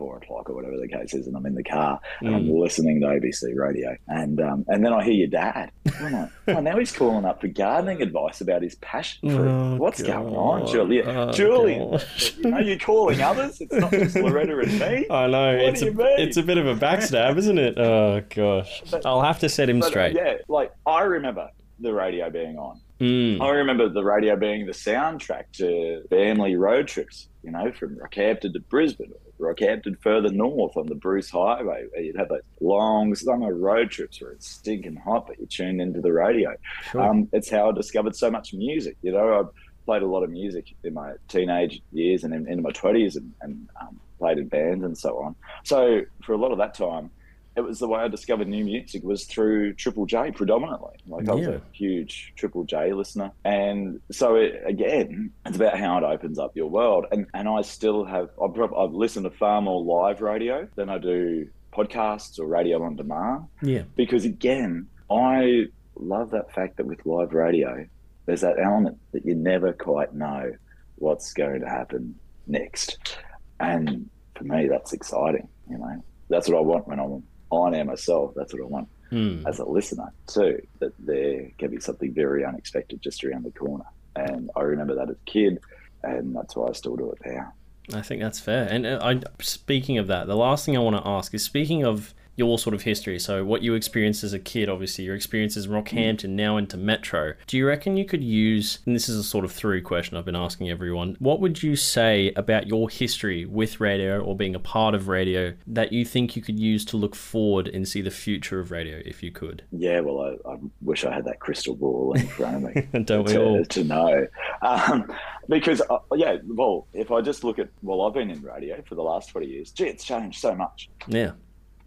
four 0.00 0.16
o'clock 0.16 0.48
or 0.48 0.54
whatever 0.54 0.78
the 0.78 0.88
case 0.88 1.12
is, 1.12 1.26
and 1.26 1.36
I'm 1.36 1.44
in 1.44 1.54
the 1.54 1.62
car 1.62 2.00
and 2.22 2.34
I'm 2.34 2.46
Mm. 2.46 2.58
listening 2.58 3.00
to 3.02 3.06
ABC 3.08 3.54
radio, 3.54 3.94
and 4.08 4.40
um, 4.40 4.64
and 4.68 4.82
then 4.82 4.94
I 4.94 5.04
hear 5.04 5.12
your 5.12 5.28
dad. 5.28 5.70
I'm 6.00 6.12
like, 6.12 6.30
oh, 6.48 6.60
now 6.60 6.78
he's 6.78 6.90
calling 6.90 7.26
up 7.26 7.42
for 7.42 7.48
gardening 7.48 8.00
advice 8.00 8.40
about 8.40 8.62
his 8.62 8.76
passion 8.76 9.28
for 9.30 9.46
Oh. 9.46 9.76
What's 9.76 10.00
going 10.02 10.34
on, 10.34 10.60
God. 10.60 10.68
Julian? 10.72 11.06
Oh, 11.08 11.30
Julian, 11.32 11.90
gosh. 11.90 12.64
you 12.64 12.78
calling 12.78 13.20
others. 13.20 13.60
It's 13.60 13.72
not 13.74 13.90
just 13.92 14.16
Loretta 14.16 14.58
and 14.58 14.78
me. 14.78 15.06
I 15.10 15.26
know 15.26 15.56
What 15.56 15.64
it's 15.66 15.80
do 15.80 15.88
a 15.88 15.90
you 15.90 15.96
mean? 15.96 16.18
it's 16.20 16.36
a 16.38 16.42
bit 16.42 16.56
of 16.56 16.66
a 16.66 16.74
backstab, 16.74 17.36
isn't 17.36 17.58
it? 17.58 17.78
Oh 17.78 18.22
gosh, 18.34 18.82
But- 18.90 19.04
I'll 19.04 19.20
have 19.22 19.38
to 19.40 19.50
set 19.50 19.68
him 19.68 19.80
But, 19.80 19.86
uh, 19.86 19.90
straight. 19.90 20.16
yeah, 20.16 20.34
like 20.48 20.72
I 20.86 21.02
remember 21.02 21.50
the 21.78 21.92
radio 21.92 22.30
being 22.30 22.56
on. 22.56 22.80
Mm. 23.00 23.40
I 23.40 23.50
remember 23.50 23.88
the 23.88 24.04
radio 24.04 24.36
being 24.36 24.66
the 24.66 24.72
soundtrack 24.72 25.44
to 25.54 26.02
family 26.10 26.54
road 26.56 26.86
trips, 26.86 27.28
you 27.42 27.50
know, 27.50 27.72
from 27.72 27.96
Rockhampton 27.96 28.52
to 28.52 28.60
Brisbane, 28.60 29.12
Rockhampton 29.40 30.00
further 30.00 30.30
north 30.30 30.76
on 30.76 30.86
the 30.86 30.94
Bruce 30.94 31.30
Highway, 31.30 31.86
where 31.90 32.02
you'd 32.02 32.16
have 32.16 32.28
those 32.28 32.42
long 32.60 33.14
summer 33.14 33.54
road 33.54 33.90
trips 33.90 34.20
where 34.20 34.32
it's 34.32 34.48
stinking 34.48 34.96
hot, 34.96 35.26
but 35.26 35.38
you 35.40 35.46
tune 35.46 35.80
into 35.80 36.00
the 36.00 36.12
radio. 36.12 36.54
Sure. 36.90 37.02
Um, 37.02 37.28
it's 37.32 37.50
how 37.50 37.70
I 37.70 37.72
discovered 37.72 38.14
so 38.14 38.30
much 38.30 38.52
music. 38.52 38.96
You 39.02 39.12
know, 39.12 39.40
I 39.40 39.42
played 39.84 40.02
a 40.02 40.06
lot 40.06 40.22
of 40.22 40.30
music 40.30 40.74
in 40.84 40.94
my 40.94 41.14
teenage 41.28 41.82
years 41.92 42.24
and 42.24 42.34
in, 42.34 42.48
into 42.48 42.62
my 42.62 42.70
20s 42.70 43.16
and, 43.16 43.32
and 43.40 43.68
um, 43.80 43.98
played 44.18 44.38
in 44.38 44.48
bands 44.48 44.84
and 44.84 44.96
so 44.96 45.18
on. 45.18 45.34
So 45.64 46.02
for 46.24 46.32
a 46.34 46.38
lot 46.38 46.52
of 46.52 46.58
that 46.58 46.74
time, 46.74 47.10
it 47.56 47.62
was 47.62 47.78
the 47.80 47.88
way 47.88 48.00
I 48.00 48.08
discovered 48.08 48.46
new 48.48 48.64
music 48.64 49.02
was 49.02 49.24
through 49.24 49.74
Triple 49.74 50.06
J 50.06 50.30
predominantly. 50.30 50.94
Like 51.06 51.28
I 51.28 51.34
was 51.34 51.46
Yeah. 51.46 51.54
a 51.54 51.60
huge 51.72 52.32
Triple 52.36 52.64
J 52.64 52.92
listener, 52.92 53.32
and 53.44 54.00
so 54.12 54.36
it, 54.36 54.62
again, 54.64 55.32
it's 55.46 55.56
about 55.56 55.78
how 55.78 55.98
it 55.98 56.04
opens 56.04 56.38
up 56.38 56.56
your 56.56 56.68
world. 56.68 57.06
And 57.10 57.26
and 57.34 57.48
I 57.48 57.62
still 57.62 58.04
have 58.04 58.30
I've, 58.42 58.56
I've 58.72 58.92
listened 58.92 59.24
to 59.24 59.30
far 59.30 59.60
more 59.60 59.82
live 59.82 60.20
radio 60.20 60.68
than 60.76 60.88
I 60.88 60.98
do 60.98 61.48
podcasts 61.72 62.38
or 62.38 62.46
radio 62.46 62.82
on 62.82 62.96
demand 62.96 63.44
yeah. 63.62 63.82
because 63.94 64.24
again, 64.24 64.88
I 65.10 65.66
love 65.96 66.30
that 66.30 66.52
fact 66.52 66.76
that 66.78 66.86
with 66.86 67.04
live 67.06 67.32
radio, 67.32 67.86
there's 68.26 68.40
that 68.40 68.56
element 68.60 68.98
that 69.12 69.24
you 69.24 69.34
never 69.34 69.72
quite 69.72 70.14
know 70.14 70.52
what's 70.96 71.32
going 71.32 71.60
to 71.60 71.68
happen 71.68 72.14
next, 72.46 73.18
and 73.58 74.08
for 74.36 74.44
me, 74.44 74.68
that's 74.68 74.92
exciting. 74.92 75.48
You 75.68 75.78
know, 75.78 76.04
that's 76.28 76.48
what 76.48 76.58
I 76.58 76.60
want 76.60 76.88
when 76.88 76.98
I'm 77.00 77.22
on 77.50 77.74
air 77.74 77.84
myself. 77.84 78.32
That's 78.36 78.52
what 78.52 78.62
I 78.62 78.66
want 78.66 78.88
Mm. 79.12 79.44
as 79.44 79.58
a 79.58 79.64
listener 79.64 80.12
too. 80.28 80.60
That 80.78 80.92
there 81.00 81.50
can 81.58 81.70
be 81.72 81.80
something 81.80 82.12
very 82.14 82.44
unexpected 82.44 83.02
just 83.02 83.24
around 83.24 83.44
the 83.44 83.50
corner, 83.50 83.84
and 84.14 84.50
I 84.54 84.60
remember 84.62 84.94
that 84.94 85.10
as 85.10 85.16
a 85.16 85.30
kid, 85.30 85.58
and 86.04 86.34
that's 86.34 86.54
why 86.54 86.68
I 86.68 86.72
still 86.72 86.94
do 86.96 87.10
it 87.10 87.18
now. 87.26 87.52
I 87.92 88.02
think 88.02 88.22
that's 88.22 88.38
fair. 88.38 88.68
And 88.70 88.86
uh, 88.86 89.00
I, 89.02 89.20
speaking 89.42 89.98
of 89.98 90.06
that, 90.06 90.28
the 90.28 90.36
last 90.36 90.64
thing 90.64 90.76
I 90.76 90.80
want 90.80 90.96
to 90.96 91.08
ask 91.08 91.34
is 91.34 91.42
speaking 91.42 91.84
of 91.84 92.14
your 92.40 92.58
sort 92.58 92.72
of 92.72 92.82
history. 92.82 93.18
So, 93.18 93.44
what 93.44 93.62
you 93.62 93.74
experienced 93.74 94.24
as 94.24 94.32
a 94.32 94.38
kid, 94.38 94.70
obviously, 94.70 95.04
your 95.04 95.14
experiences 95.14 95.66
in 95.66 95.72
Rockhampton, 95.72 96.30
now 96.30 96.56
into 96.56 96.78
Metro. 96.78 97.34
Do 97.46 97.58
you 97.58 97.66
reckon 97.66 97.98
you 97.98 98.06
could 98.06 98.24
use, 98.24 98.78
and 98.86 98.96
this 98.96 99.10
is 99.10 99.16
a 99.16 99.22
sort 99.22 99.44
of 99.44 99.52
through 99.52 99.82
question 99.82 100.16
I've 100.16 100.24
been 100.24 100.34
asking 100.34 100.70
everyone, 100.70 101.16
what 101.18 101.40
would 101.40 101.62
you 101.62 101.76
say 101.76 102.32
about 102.36 102.66
your 102.66 102.88
history 102.88 103.44
with 103.44 103.78
radio 103.78 104.20
or 104.20 104.34
being 104.34 104.54
a 104.54 104.58
part 104.58 104.94
of 104.94 105.06
radio 105.06 105.52
that 105.66 105.92
you 105.92 106.06
think 106.06 106.34
you 106.34 106.40
could 106.40 106.58
use 106.58 106.82
to 106.86 106.96
look 106.96 107.14
forward 107.14 107.68
and 107.68 107.86
see 107.86 108.00
the 108.00 108.10
future 108.10 108.58
of 108.58 108.70
radio 108.70 109.02
if 109.04 109.22
you 109.22 109.30
could? 109.30 109.62
Yeah, 109.70 110.00
well, 110.00 110.22
I, 110.22 110.50
I 110.50 110.56
wish 110.80 111.04
I 111.04 111.12
had 111.12 111.26
that 111.26 111.40
crystal 111.40 111.74
ball 111.74 112.14
in 112.14 112.26
front 112.26 112.56
of 112.56 112.74
me. 112.74 113.02
Don't 113.04 113.26
we 113.26 113.34
to, 113.34 113.42
all? 113.42 113.64
to 113.66 113.84
know. 113.84 114.26
Um, 114.62 115.12
because, 115.46 115.82
uh, 115.90 115.98
yeah, 116.14 116.38
well, 116.46 116.86
if 116.94 117.10
I 117.10 117.20
just 117.20 117.44
look 117.44 117.58
at, 117.58 117.68
well, 117.82 118.00
I've 118.02 118.14
been 118.14 118.30
in 118.30 118.40
radio 118.40 118.80
for 118.88 118.94
the 118.94 119.02
last 119.02 119.28
20 119.28 119.46
years. 119.46 119.72
Gee, 119.72 119.84
it's 119.84 120.04
changed 120.04 120.40
so 120.40 120.54
much. 120.54 120.88
Yeah. 121.06 121.32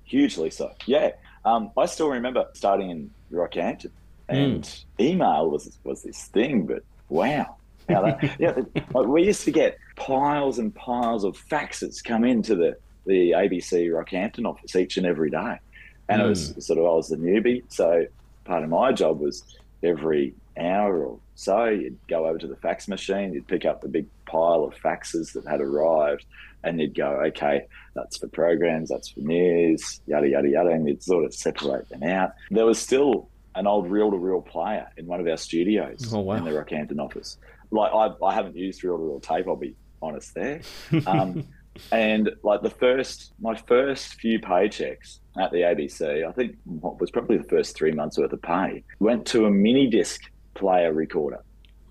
Hugely 0.05 0.49
so. 0.49 0.71
Yeah. 0.85 1.11
Um, 1.45 1.71
I 1.77 1.85
still 1.85 2.09
remember 2.09 2.45
starting 2.53 2.89
in 2.89 3.09
Rockhampton 3.31 3.91
and 4.29 4.83
email 4.99 5.49
was 5.49 5.77
was 5.83 6.03
this 6.03 6.25
thing, 6.25 6.65
but 6.65 6.83
wow. 7.09 7.55
How 7.89 8.01
that, 8.03 8.35
yeah, 8.39 8.53
like 8.93 9.07
we 9.07 9.25
used 9.25 9.43
to 9.43 9.51
get 9.51 9.77
piles 9.95 10.59
and 10.59 10.73
piles 10.73 11.23
of 11.23 11.37
faxes 11.37 12.03
come 12.03 12.23
into 12.23 12.55
the, 12.55 12.77
the 13.05 13.31
ABC 13.31 13.89
Rockhampton 13.89 14.45
office 14.45 14.75
each 14.75 14.97
and 14.97 15.05
every 15.05 15.29
day. 15.29 15.59
And 16.09 16.21
it 16.21 16.25
was 16.25 16.53
sort 16.65 16.79
of, 16.79 16.85
I 16.85 16.89
was 16.89 17.09
the 17.09 17.17
newbie. 17.17 17.63
So 17.69 18.05
part 18.45 18.63
of 18.63 18.69
my 18.69 18.91
job 18.91 19.19
was 19.19 19.43
every 19.81 20.33
hour 20.57 21.05
or 21.05 21.19
so, 21.35 21.65
you'd 21.65 21.97
go 22.07 22.27
over 22.27 22.37
to 22.37 22.47
the 22.47 22.55
fax 22.57 22.87
machine, 22.87 23.33
you'd 23.33 23.47
pick 23.47 23.65
up 23.65 23.81
the 23.81 23.87
big 23.87 24.05
pile 24.25 24.63
of 24.63 24.75
faxes 24.75 25.33
that 25.33 25.47
had 25.47 25.61
arrived, 25.61 26.25
and 26.63 26.80
you'd 26.80 26.95
go, 26.95 27.21
okay, 27.28 27.65
that's 27.95 28.17
for 28.17 28.28
programs, 28.28 28.89
that's 28.89 29.10
for 29.10 29.19
news, 29.19 30.02
yada, 30.08 30.28
yada, 30.30 30.49
yada, 30.49 30.69
and 30.69 30.88
you'd 30.88 31.04
sort 31.04 31.26
of 31.26 31.34
separate 31.34 31.88
them 31.89 32.04
out. 32.04 32.32
There 32.52 32.65
was 32.65 32.80
still 32.80 33.30
an 33.56 33.67
old 33.67 33.89
reel 33.89 34.10
to 34.12 34.17
reel 34.17 34.41
player 34.41 34.88
in 34.97 35.06
one 35.06 35.19
of 35.19 35.28
our 35.28 35.38
studios 35.38 36.12
Oh, 36.13 36.19
wow. 36.21 36.36
in 36.36 36.43
the 36.45 36.52
Rockhampton 36.52 36.99
office. 36.99 37.38
Like, 37.71 37.91
I, 37.93 38.12
I 38.26 38.34
haven't 38.34 38.56
used 38.56 38.84
reel 38.84 38.97
to 38.97 39.04
reel 39.04 39.19
tape, 39.19 39.47
I'll 39.47 39.56
be 39.56 39.76
honest 40.02 40.34
there. 40.34 40.62
Um, 41.08 41.45
and 41.91 42.30
like 42.43 42.62
the 42.62 42.69
first, 42.69 43.34
my 43.41 43.56
first 43.56 44.13
few 44.15 44.39
paychecks 44.39 45.19
at 45.39 45.52
the 45.52 45.58
ABC, 45.62 46.23
I 46.28 46.32
think 46.32 46.56
what 46.65 47.02
was 47.02 47.10
probably 47.10 47.38
the 47.38 47.43
first 47.45 47.76
three 47.76 47.91
months 47.91 48.17
worth 48.19 48.32
of 48.32 48.41
pay, 48.43 48.84
went 48.99 49.26
to 49.28 49.45
a 49.47 49.52
mini 49.52 49.89
disc 49.89 50.21
player 50.54 50.93
recorder. 50.93 51.43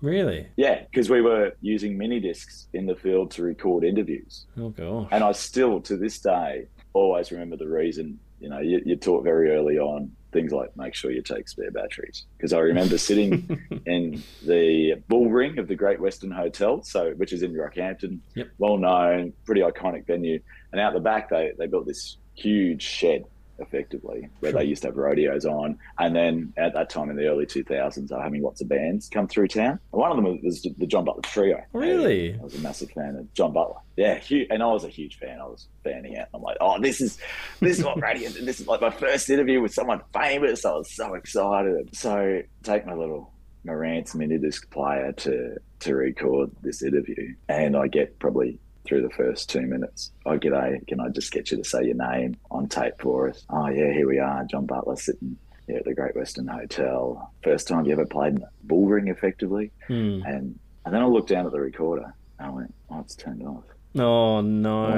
Really? 0.03 0.47
Yeah, 0.57 0.81
because 0.83 1.09
we 1.09 1.21
were 1.21 1.53
using 1.61 1.97
mini 1.97 2.19
discs 2.19 2.67
in 2.73 2.85
the 2.85 2.95
field 2.95 3.31
to 3.31 3.41
record 3.43 3.85
interviews. 3.85 4.45
Oh, 4.59 4.69
gosh. 4.69 5.07
And 5.11 5.23
I 5.23 5.31
still, 5.31 5.79
to 5.81 5.95
this 5.95 6.19
day, 6.19 6.67
always 6.91 7.31
remember 7.31 7.55
the 7.55 7.69
reason. 7.69 8.19
You 8.41 8.49
know, 8.49 8.59
you, 8.59 8.81
you 8.85 8.97
taught 8.97 9.23
very 9.23 9.51
early 9.51 9.79
on 9.79 10.11
things 10.33 10.51
like 10.51 10.75
make 10.75 10.93
sure 10.93 11.09
you 11.11 11.21
take 11.21 11.47
spare 11.47 11.71
batteries. 11.71 12.25
Because 12.35 12.51
I 12.51 12.59
remember 12.59 12.97
sitting 12.97 13.61
in 13.85 14.21
the 14.45 14.95
bull 15.07 15.29
ring 15.29 15.57
of 15.57 15.69
the 15.69 15.75
Great 15.75 16.01
Western 16.01 16.31
Hotel, 16.31 16.83
so 16.83 17.11
which 17.11 17.31
is 17.31 17.41
in 17.41 17.53
Rockhampton, 17.53 18.19
Yep. 18.35 18.49
well 18.57 18.77
known, 18.77 19.31
pretty 19.45 19.61
iconic 19.61 20.05
venue. 20.05 20.39
And 20.73 20.81
out 20.81 20.93
the 20.93 20.99
back, 20.99 21.29
they 21.29 21.53
they 21.57 21.67
built 21.67 21.85
this 21.85 22.17
huge 22.35 22.81
shed, 22.81 23.23
effectively, 23.59 24.29
where 24.39 24.51
Sure. 24.51 24.59
they 24.61 24.65
used 24.67 24.81
to 24.83 24.89
have 24.89 24.97
rodeos 24.97 25.45
on. 25.45 25.77
And 25.99 26.15
then 26.15 26.53
at 26.57 26.73
that 26.73 26.89
time 26.89 27.09
in 27.09 27.15
the 27.15 27.27
early 27.27 27.45
2000s, 27.45 28.09
they 28.09 28.15
were 28.15 28.21
having 28.21 28.41
lots 28.41 28.61
of 28.61 28.69
bands 28.69 29.09
come 29.09 29.27
through 29.27 29.47
town. 29.49 29.79
And 29.91 30.01
one 30.01 30.11
of 30.11 30.17
them 30.17 30.39
was 30.43 30.61
the 30.61 30.85
John 30.87 31.05
Butler 31.05 31.21
Trio. 31.23 31.61
Oh, 31.73 31.79
really? 31.79 32.33
I 32.39 32.43
was 32.43 32.55
a 32.55 32.59
massive 32.59 32.91
fan 32.91 33.15
of 33.15 33.33
John 33.33 33.53
Butler. 33.53 33.75
Yeah, 33.95 34.15
huge, 34.17 34.47
and 34.49 34.63
I 34.63 34.67
was 34.67 34.83
a 34.83 34.89
huge 34.89 35.17
fan. 35.19 35.39
I 35.39 35.45
was 35.45 35.67
fanning 35.83 36.17
out. 36.17 36.27
I'm 36.33 36.41
like, 36.41 36.57
oh, 36.61 36.79
this 36.81 36.99
is 36.99 37.17
this 37.59 37.77
is 37.77 37.85
what 37.85 38.01
radio. 38.01 38.29
This 38.29 38.59
is 38.59 38.67
like 38.67 38.81
my 38.81 38.89
first 38.89 39.29
interview 39.29 39.61
with 39.61 39.73
someone 39.73 40.01
famous. 40.13 40.65
I 40.65 40.71
was 40.71 40.91
so 40.95 41.13
excited. 41.13 41.95
So 41.95 42.41
take 42.63 42.85
my 42.87 42.93
little 42.95 43.31
Marantz 43.67 44.13
mini 44.15 44.37
disc 44.39 44.69
player 44.71 45.11
to 45.13 45.57
to 45.81 45.95
record 45.95 46.49
this 46.63 46.81
interview, 46.81 47.35
and 47.49 47.75
I 47.77 47.87
get 47.87 48.17
probably 48.17 48.59
through 48.85 49.01
the 49.01 49.09
first 49.11 49.49
two 49.49 49.61
minutes. 49.61 50.11
Oh, 50.25 50.37
g'day. 50.37 50.85
Can 50.87 50.99
I 50.99 51.09
just 51.09 51.31
get 51.31 51.51
you 51.51 51.57
to 51.57 51.63
say 51.63 51.85
your 51.85 51.95
name 51.95 52.35
on 52.51 52.67
tape 52.67 52.95
for 52.99 53.29
us? 53.29 53.45
Oh, 53.49 53.67
yeah, 53.69 53.91
here 53.93 54.07
we 54.07 54.19
are. 54.19 54.43
John 54.45 54.65
Butler 54.65 54.95
sitting 54.97 55.37
here 55.67 55.77
at 55.77 55.85
the 55.85 55.93
Great 55.93 56.15
Western 56.15 56.47
Hotel. 56.47 57.31
First 57.43 57.67
time 57.67 57.85
you 57.85 57.93
ever 57.93 58.05
played 58.05 58.35
in 58.35 58.43
a 58.43 58.49
bull 58.63 58.87
ring, 58.87 59.07
effectively. 59.07 59.71
Hmm. 59.87 60.21
And 60.25 60.59
and 60.85 60.93
then 60.93 61.01
I 61.01 61.05
looked 61.05 61.29
down 61.29 61.45
at 61.45 61.53
the 61.53 61.61
recorder 61.61 62.13
and 62.39 62.47
I 62.47 62.49
went, 62.49 62.73
oh, 62.91 62.99
it's 62.99 63.15
turned 63.15 63.41
off. 63.43 63.63
Oh, 63.97 64.35
Why 64.35 64.41
no. 64.41 64.97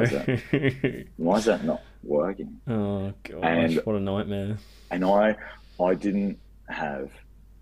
is 0.51 1.05
Why 1.17 1.37
is 1.37 1.45
that 1.45 1.63
not 1.63 1.81
working? 2.03 2.59
oh, 2.67 3.13
gosh. 3.23 3.39
And- 3.43 3.75
what 3.83 3.95
a 3.95 3.99
nightmare. 3.99 4.57
And 4.89 5.05
I 5.05 5.35
I 5.79 5.93
didn't 5.93 6.39
have, 6.69 7.11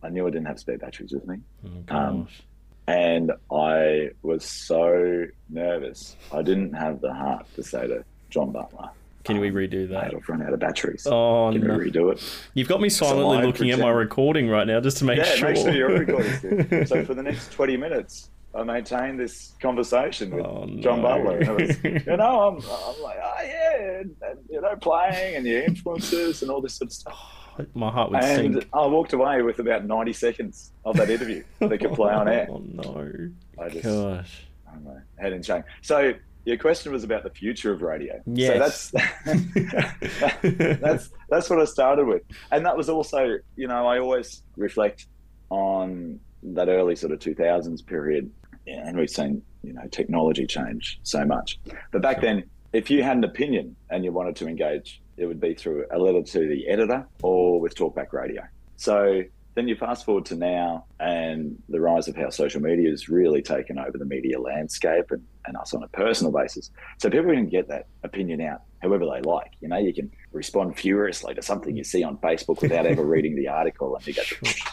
I 0.03 0.09
knew 0.09 0.25
I 0.25 0.29
didn't 0.29 0.45
have 0.45 0.59
spare 0.59 0.77
batteries 0.77 1.11
with 1.11 1.27
me. 1.27 1.37
Oh, 1.65 1.95
Um, 1.97 2.23
gosh. 2.23 2.41
And 2.87 3.31
I 3.51 4.09
was 4.23 4.43
so 4.43 5.25
nervous. 5.49 6.15
I 6.33 6.41
didn't 6.41 6.73
have 6.73 6.99
the 7.01 7.13
heart 7.13 7.45
to 7.55 7.63
say 7.63 7.87
to 7.87 8.03
John 8.29 8.51
Butler, 8.51 8.89
Can 9.23 9.39
we 9.39 9.49
um, 9.49 9.55
redo 9.55 9.87
that? 9.89 10.11
Mate, 10.11 10.15
I've 10.17 10.27
run 10.27 10.41
out 10.41 10.51
of 10.53 10.59
batteries. 10.59 11.07
Oh 11.07 11.49
Can 11.53 11.65
no! 11.65 11.77
we 11.77 11.89
redo 11.89 12.11
it? 12.11 12.21
You've 12.55 12.67
got 12.67 12.81
me 12.81 12.89
silently 12.89 13.45
looking 13.45 13.71
at 13.71 13.79
my 13.79 13.89
recording 13.89 14.49
right 14.49 14.67
now 14.67 14.81
just 14.81 14.97
to 14.97 15.05
make 15.05 15.17
Yeah, 15.17 15.23
sure. 15.35 15.49
make 15.49 15.57
sure 15.57 15.71
your 15.73 15.89
recording's 15.97 16.39
good. 16.39 16.87
So 16.89 17.05
for 17.05 17.13
the 17.13 17.23
next 17.23 17.51
20 17.53 17.77
minutes, 17.77 18.29
I 18.55 18.63
maintain 18.63 19.15
this 19.17 19.53
conversation 19.61 20.35
with 20.35 20.45
Oh, 20.45 20.67
John. 20.79 21.01
Butler. 21.01 21.37
And 21.39 21.55
was, 21.55 21.83
you 21.83 22.17
know, 22.17 22.49
I'm, 22.49 22.55
I'm 22.57 23.01
like, 23.01 23.17
oh 23.23 23.41
yeah, 23.43 23.99
and, 24.01 24.15
and, 24.21 24.39
you 24.49 24.59
know, 24.61 24.75
playing 24.75 25.35
and 25.37 25.45
your 25.45 25.63
influences 25.63 26.41
and 26.41 26.51
all 26.51 26.59
this 26.61 26.73
sort 26.75 26.89
of 26.89 26.93
stuff. 26.93 27.15
Oh, 27.39 27.42
my 27.73 27.91
heart 27.91 28.11
would 28.11 28.23
And 28.23 28.53
sink. 28.55 28.69
I 28.73 28.85
walked 28.85 29.13
away 29.13 29.41
with 29.41 29.59
about 29.59 29.85
90 29.85 30.13
seconds 30.13 30.71
of 30.85 30.97
that 30.97 31.09
interview 31.09 31.43
that 31.59 31.77
could 31.79 31.93
play 31.93 32.13
on 32.13 32.27
air. 32.27 32.47
Oh 32.49 32.61
no! 32.65 33.29
I 33.59 33.69
just, 33.69 33.83
Gosh. 33.83 34.45
I 34.67 34.73
don't 34.73 34.83
know, 34.85 35.01
head 35.19 35.33
in 35.33 35.43
shame. 35.43 35.63
So 35.81 36.13
your 36.45 36.57
question 36.57 36.91
was 36.91 37.03
about 37.03 37.23
the 37.23 37.29
future 37.29 37.71
of 37.71 37.81
radio. 37.81 38.21
Yes. 38.25 38.91
So 38.91 38.99
that's 39.25 40.41
that's 40.81 41.09
that's 41.29 41.49
what 41.49 41.61
I 41.61 41.65
started 41.65 42.05
with, 42.05 42.23
and 42.51 42.65
that 42.65 42.75
was 42.75 42.89
also, 42.89 43.37
you 43.55 43.67
know, 43.67 43.87
I 43.87 43.99
always 43.99 44.43
reflect 44.57 45.07
on 45.49 46.19
that 46.43 46.67
early 46.67 46.95
sort 46.95 47.13
of 47.13 47.19
2000s 47.19 47.85
period, 47.85 48.29
and 48.67 48.97
we've 48.97 49.09
seen, 49.09 49.41
you 49.61 49.73
know, 49.73 49.87
technology 49.91 50.45
change 50.45 50.99
so 51.03 51.23
much. 51.25 51.59
But 51.91 52.01
back 52.01 52.21
then, 52.21 52.43
if 52.73 52.89
you 52.89 53.03
had 53.03 53.17
an 53.17 53.23
opinion 53.23 53.75
and 53.89 54.03
you 54.03 54.11
wanted 54.11 54.35
to 54.37 54.47
engage, 54.47 55.01
it 55.15 55.27
would 55.27 55.39
be 55.39 55.53
through 55.53 55.85
a 55.91 55.99
letter 55.99 56.23
to 56.23 56.39
the 56.39 56.67
editor 56.67 57.07
or 57.21 57.61
with 57.61 57.75
Talkback 57.75 58.11
Radio. 58.11 58.41
So 58.77 59.23
then 59.55 59.67
you 59.67 59.75
fast 59.75 60.05
forward 60.05 60.25
to 60.25 60.35
now 60.35 60.85
and 60.99 61.61
the 61.69 61.79
rise 61.79 62.07
of 62.07 62.15
how 62.15 62.31
social 62.31 62.59
media 62.59 62.89
has 62.89 63.07
really 63.07 63.43
taken 63.43 63.77
over 63.77 63.97
the 63.97 64.05
media 64.05 64.39
landscape 64.41 65.11
and, 65.11 65.23
and 65.45 65.55
us 65.55 65.75
on 65.75 65.83
a 65.83 65.87
personal 65.89 66.33
basis. 66.33 66.71
So 66.97 67.11
people 67.11 67.31
can 67.31 67.47
get 67.47 67.67
that 67.67 67.85
opinion 68.03 68.41
out 68.41 68.61
however 68.81 69.05
they 69.05 69.21
like. 69.21 69.51
You 69.61 69.67
know, 69.67 69.77
you 69.77 69.93
can 69.93 70.11
respond 70.31 70.77
furiously 70.77 71.35
to 71.35 71.43
something 71.43 71.77
you 71.77 71.83
see 71.83 72.03
on 72.03 72.17
Facebook 72.17 72.61
without 72.61 72.87
ever 72.87 73.03
reading 73.05 73.35
the 73.35 73.47
article 73.47 73.95
and 73.95 74.07
you 74.07 74.13
go, 74.15 74.23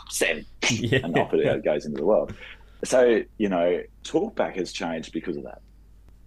send, 0.09 0.47
yeah. 0.71 1.01
and 1.05 1.17
off 1.19 1.35
it 1.35 1.65
goes 1.65 1.85
into 1.85 1.99
the 1.99 2.07
world. 2.07 2.35
So, 2.83 3.23
you 3.37 3.51
know, 3.51 3.83
talkback 4.05 4.57
has 4.57 4.73
changed 4.73 5.13
because 5.13 5.37
of 5.37 5.43
that. 5.45 5.61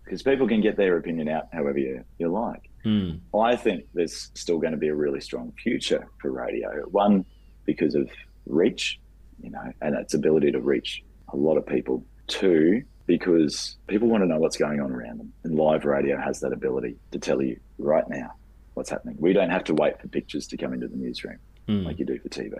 Because 0.04 0.22
people 0.24 0.48
can 0.48 0.62
get 0.62 0.76
their 0.78 0.98
opinion 0.98 1.30
out 1.30 1.48
however 1.54 1.78
you, 1.80 2.04
you 2.20 2.28
like. 2.28 2.70
Hmm. 2.84 3.12
I 3.38 3.56
think 3.56 3.86
there's 3.94 4.30
still 4.34 4.60
going 4.60 4.74
to 4.74 4.78
be 4.78 4.90
a 4.90 4.96
really 4.96 5.22
strong 5.22 5.54
future 5.62 6.08
for 6.20 6.32
radio. 6.32 6.70
One, 6.92 7.26
because 7.66 7.96
of 7.96 8.10
reach, 8.46 9.00
you 9.42 9.50
know, 9.50 9.72
and 9.82 9.96
its 9.96 10.14
ability 10.14 10.52
to 10.52 10.60
reach 10.60 11.04
a 11.32 11.38
lot 11.38 11.58
of 11.58 11.66
people. 11.66 12.06
Two, 12.28 12.84
because 13.06 13.78
people 13.88 14.08
want 14.08 14.24
to 14.24 14.28
know 14.28 14.38
what's 14.40 14.58
going 14.58 14.80
on 14.82 14.92
around 14.92 15.20
them. 15.20 15.34
And 15.44 15.56
live 15.56 15.86
radio 15.86 16.18
has 16.20 16.40
that 16.42 16.52
ability 16.54 16.98
to 17.12 17.20
tell 17.20 17.42
you 17.42 17.60
right 17.78 18.08
now 18.10 18.34
what's 18.74 18.90
happening. 18.90 19.16
We 19.20 19.34
don't 19.34 19.50
have 19.50 19.64
to 19.66 19.74
wait 19.74 20.02
for 20.02 20.08
pictures 20.10 20.48
to 20.48 20.58
come 20.58 20.74
into 20.74 20.88
the 20.88 20.98
newsroom 20.98 21.38
Hmm. 21.68 21.84
like 21.84 22.00
you 22.00 22.06
do 22.06 22.20
for 22.20 22.28
TV. 22.30 22.54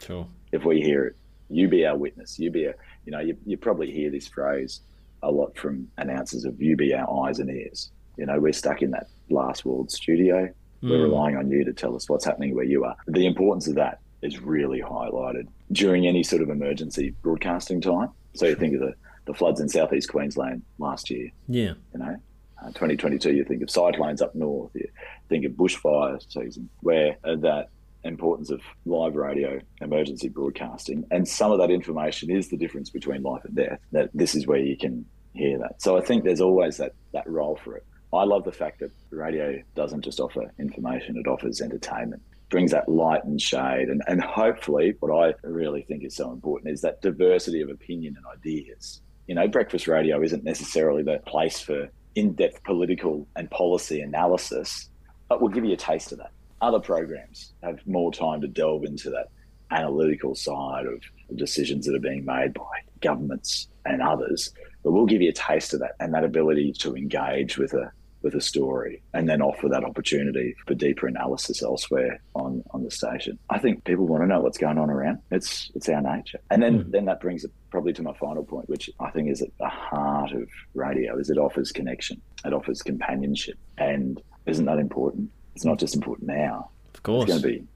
Sure. 0.00 0.26
If 0.50 0.64
we 0.64 0.80
hear 0.80 1.04
it, 1.06 1.16
you 1.48 1.68
be 1.68 1.86
our 1.86 1.96
witness. 1.96 2.38
You 2.38 2.50
be 2.50 2.64
a, 2.64 2.74
you 3.04 3.12
know, 3.12 3.20
you, 3.20 3.36
you 3.46 3.56
probably 3.56 3.90
hear 3.92 4.10
this 4.10 4.26
phrase 4.26 4.80
a 5.22 5.30
lot 5.30 5.56
from 5.56 5.88
announcers 5.98 6.44
of 6.44 6.60
you 6.60 6.76
be 6.76 6.92
our 6.94 7.26
eyes 7.28 7.38
and 7.38 7.50
ears. 7.50 7.90
You 8.16 8.26
know, 8.26 8.38
we're 8.38 8.52
stuck 8.52 8.82
in 8.82 8.90
that 8.90 9.06
last 9.30 9.64
world 9.64 9.90
studio. 9.90 10.48
We're 10.82 10.96
Hmm. 10.96 11.02
relying 11.02 11.36
on 11.36 11.50
you 11.50 11.64
to 11.64 11.72
tell 11.72 11.94
us 11.94 12.08
what's 12.10 12.24
happening 12.24 12.54
where 12.54 12.64
you 12.64 12.84
are. 12.84 12.96
The 13.06 13.26
importance 13.26 13.68
of 13.68 13.76
that 13.76 14.00
is 14.20 14.40
really 14.40 14.80
highlighted 14.80 15.46
during 15.70 16.06
any 16.06 16.22
sort 16.22 16.42
of 16.42 16.50
emergency 16.50 17.14
broadcasting 17.22 17.80
time. 17.80 18.08
So 18.34 18.46
you 18.46 18.56
think 18.56 18.74
of 18.74 18.80
the, 18.80 18.94
the 19.26 19.34
floods 19.34 19.60
in 19.60 19.68
southeast 19.68 20.10
Queensland 20.10 20.62
last 20.78 21.08
year, 21.10 21.30
Yeah. 21.48 21.74
you 21.92 22.00
know, 22.00 22.16
uh, 22.62 22.66
2022, 22.68 23.32
you 23.32 23.44
think 23.44 23.62
of 23.62 23.70
cyclones 23.70 24.20
up 24.22 24.34
north, 24.34 24.72
you 24.74 24.88
think 25.28 25.44
of 25.44 25.52
bushfire 25.52 26.20
season, 26.32 26.68
where 26.80 27.16
that 27.24 27.68
importance 28.04 28.50
of 28.50 28.60
live 28.84 29.14
radio 29.14 29.60
emergency 29.80 30.28
broadcasting 30.28 31.04
and 31.10 31.26
some 31.26 31.52
of 31.52 31.58
that 31.58 31.70
information 31.70 32.30
is 32.30 32.48
the 32.48 32.56
difference 32.56 32.90
between 32.90 33.22
life 33.22 33.44
and 33.44 33.54
death, 33.54 33.78
that 33.92 34.10
this 34.12 34.34
is 34.34 34.46
where 34.46 34.58
you 34.58 34.76
can 34.76 35.04
hear 35.34 35.58
that. 35.58 35.80
So 35.80 35.96
I 35.96 36.00
think 36.00 36.24
there's 36.24 36.40
always 36.40 36.76
that, 36.78 36.92
that 37.12 37.28
role 37.28 37.58
for 37.62 37.76
it. 37.76 37.84
I 38.12 38.24
love 38.24 38.44
the 38.44 38.52
fact 38.52 38.80
that 38.80 38.90
radio 39.10 39.62
doesn't 39.74 40.02
just 40.02 40.20
offer 40.20 40.52
information, 40.58 41.16
it 41.16 41.28
offers 41.28 41.60
entertainment. 41.60 42.22
Brings 42.50 42.72
that 42.72 42.86
light 42.86 43.24
and 43.24 43.40
shade, 43.40 43.88
and, 43.88 44.02
and 44.06 44.22
hopefully, 44.22 44.94
what 45.00 45.10
I 45.10 45.32
really 45.42 45.80
think 45.82 46.04
is 46.04 46.14
so 46.14 46.30
important 46.30 46.70
is 46.70 46.82
that 46.82 47.00
diversity 47.00 47.62
of 47.62 47.70
opinion 47.70 48.14
and 48.14 48.26
ideas. 48.38 49.00
You 49.26 49.34
know, 49.34 49.48
breakfast 49.48 49.88
radio 49.88 50.20
isn't 50.20 50.44
necessarily 50.44 51.02
the 51.02 51.18
place 51.26 51.60
for 51.60 51.88
in 52.14 52.34
depth 52.34 52.62
political 52.64 53.26
and 53.36 53.50
policy 53.50 54.02
analysis, 54.02 54.90
but 55.30 55.40
we'll 55.40 55.50
give 55.50 55.64
you 55.64 55.72
a 55.72 55.78
taste 55.78 56.12
of 56.12 56.18
that. 56.18 56.32
Other 56.62 56.80
programs 56.80 57.52
have 57.62 57.84
more 57.86 58.12
time 58.12 58.40
to 58.40 58.48
delve 58.48 58.84
into 58.84 59.10
that 59.10 59.26
analytical 59.72 60.34
side 60.34 60.86
of 60.86 61.02
the 61.28 61.34
decisions 61.34 61.86
that 61.86 61.94
are 61.96 62.00
being 62.00 62.24
made 62.24 62.54
by 62.54 62.70
governments 63.00 63.68
and 63.84 64.00
others. 64.00 64.52
But 64.84 64.92
we'll 64.92 65.06
give 65.06 65.22
you 65.22 65.30
a 65.30 65.34
taste 65.34 65.74
of 65.74 65.80
that 65.80 65.92
and 65.98 66.14
that 66.14 66.24
ability 66.24 66.72
to 66.78 66.94
engage 66.94 67.58
with 67.58 67.74
a 67.74 67.90
with 68.22 68.34
a 68.36 68.40
story 68.40 69.02
and 69.14 69.28
then 69.28 69.42
offer 69.42 69.68
that 69.68 69.82
opportunity 69.82 70.54
for 70.64 70.74
deeper 70.74 71.08
analysis 71.08 71.60
elsewhere 71.60 72.20
on, 72.36 72.62
on 72.70 72.84
the 72.84 72.90
station. 72.90 73.36
I 73.50 73.58
think 73.58 73.82
people 73.82 74.06
want 74.06 74.22
to 74.22 74.28
know 74.28 74.40
what's 74.40 74.58
going 74.58 74.78
on 74.78 74.90
around. 74.90 75.18
It's 75.32 75.72
it's 75.74 75.88
our 75.88 76.00
nature. 76.00 76.38
And 76.50 76.62
then 76.62 76.78
mm-hmm. 76.78 76.90
then 76.92 77.04
that 77.06 77.20
brings 77.20 77.44
it 77.44 77.50
probably 77.70 77.92
to 77.94 78.02
my 78.02 78.14
final 78.14 78.44
point, 78.44 78.68
which 78.68 78.88
I 79.00 79.10
think 79.10 79.28
is 79.28 79.42
at 79.42 79.48
the 79.58 79.68
heart 79.68 80.30
of 80.32 80.48
radio, 80.74 81.18
is 81.18 81.30
it 81.30 81.38
offers 81.38 81.72
connection. 81.72 82.20
It 82.44 82.52
offers 82.52 82.82
companionship. 82.82 83.58
And 83.78 84.22
isn't 84.46 84.66
that 84.66 84.78
important? 84.78 85.30
It's 85.54 85.64
not 85.64 85.78
just 85.78 85.94
important 85.94 86.28
now. 86.28 86.70
Of 86.94 87.02
course. 87.02 87.24
It's 87.30 87.40
going 87.40 87.42
to 87.42 87.60
be 87.60 87.66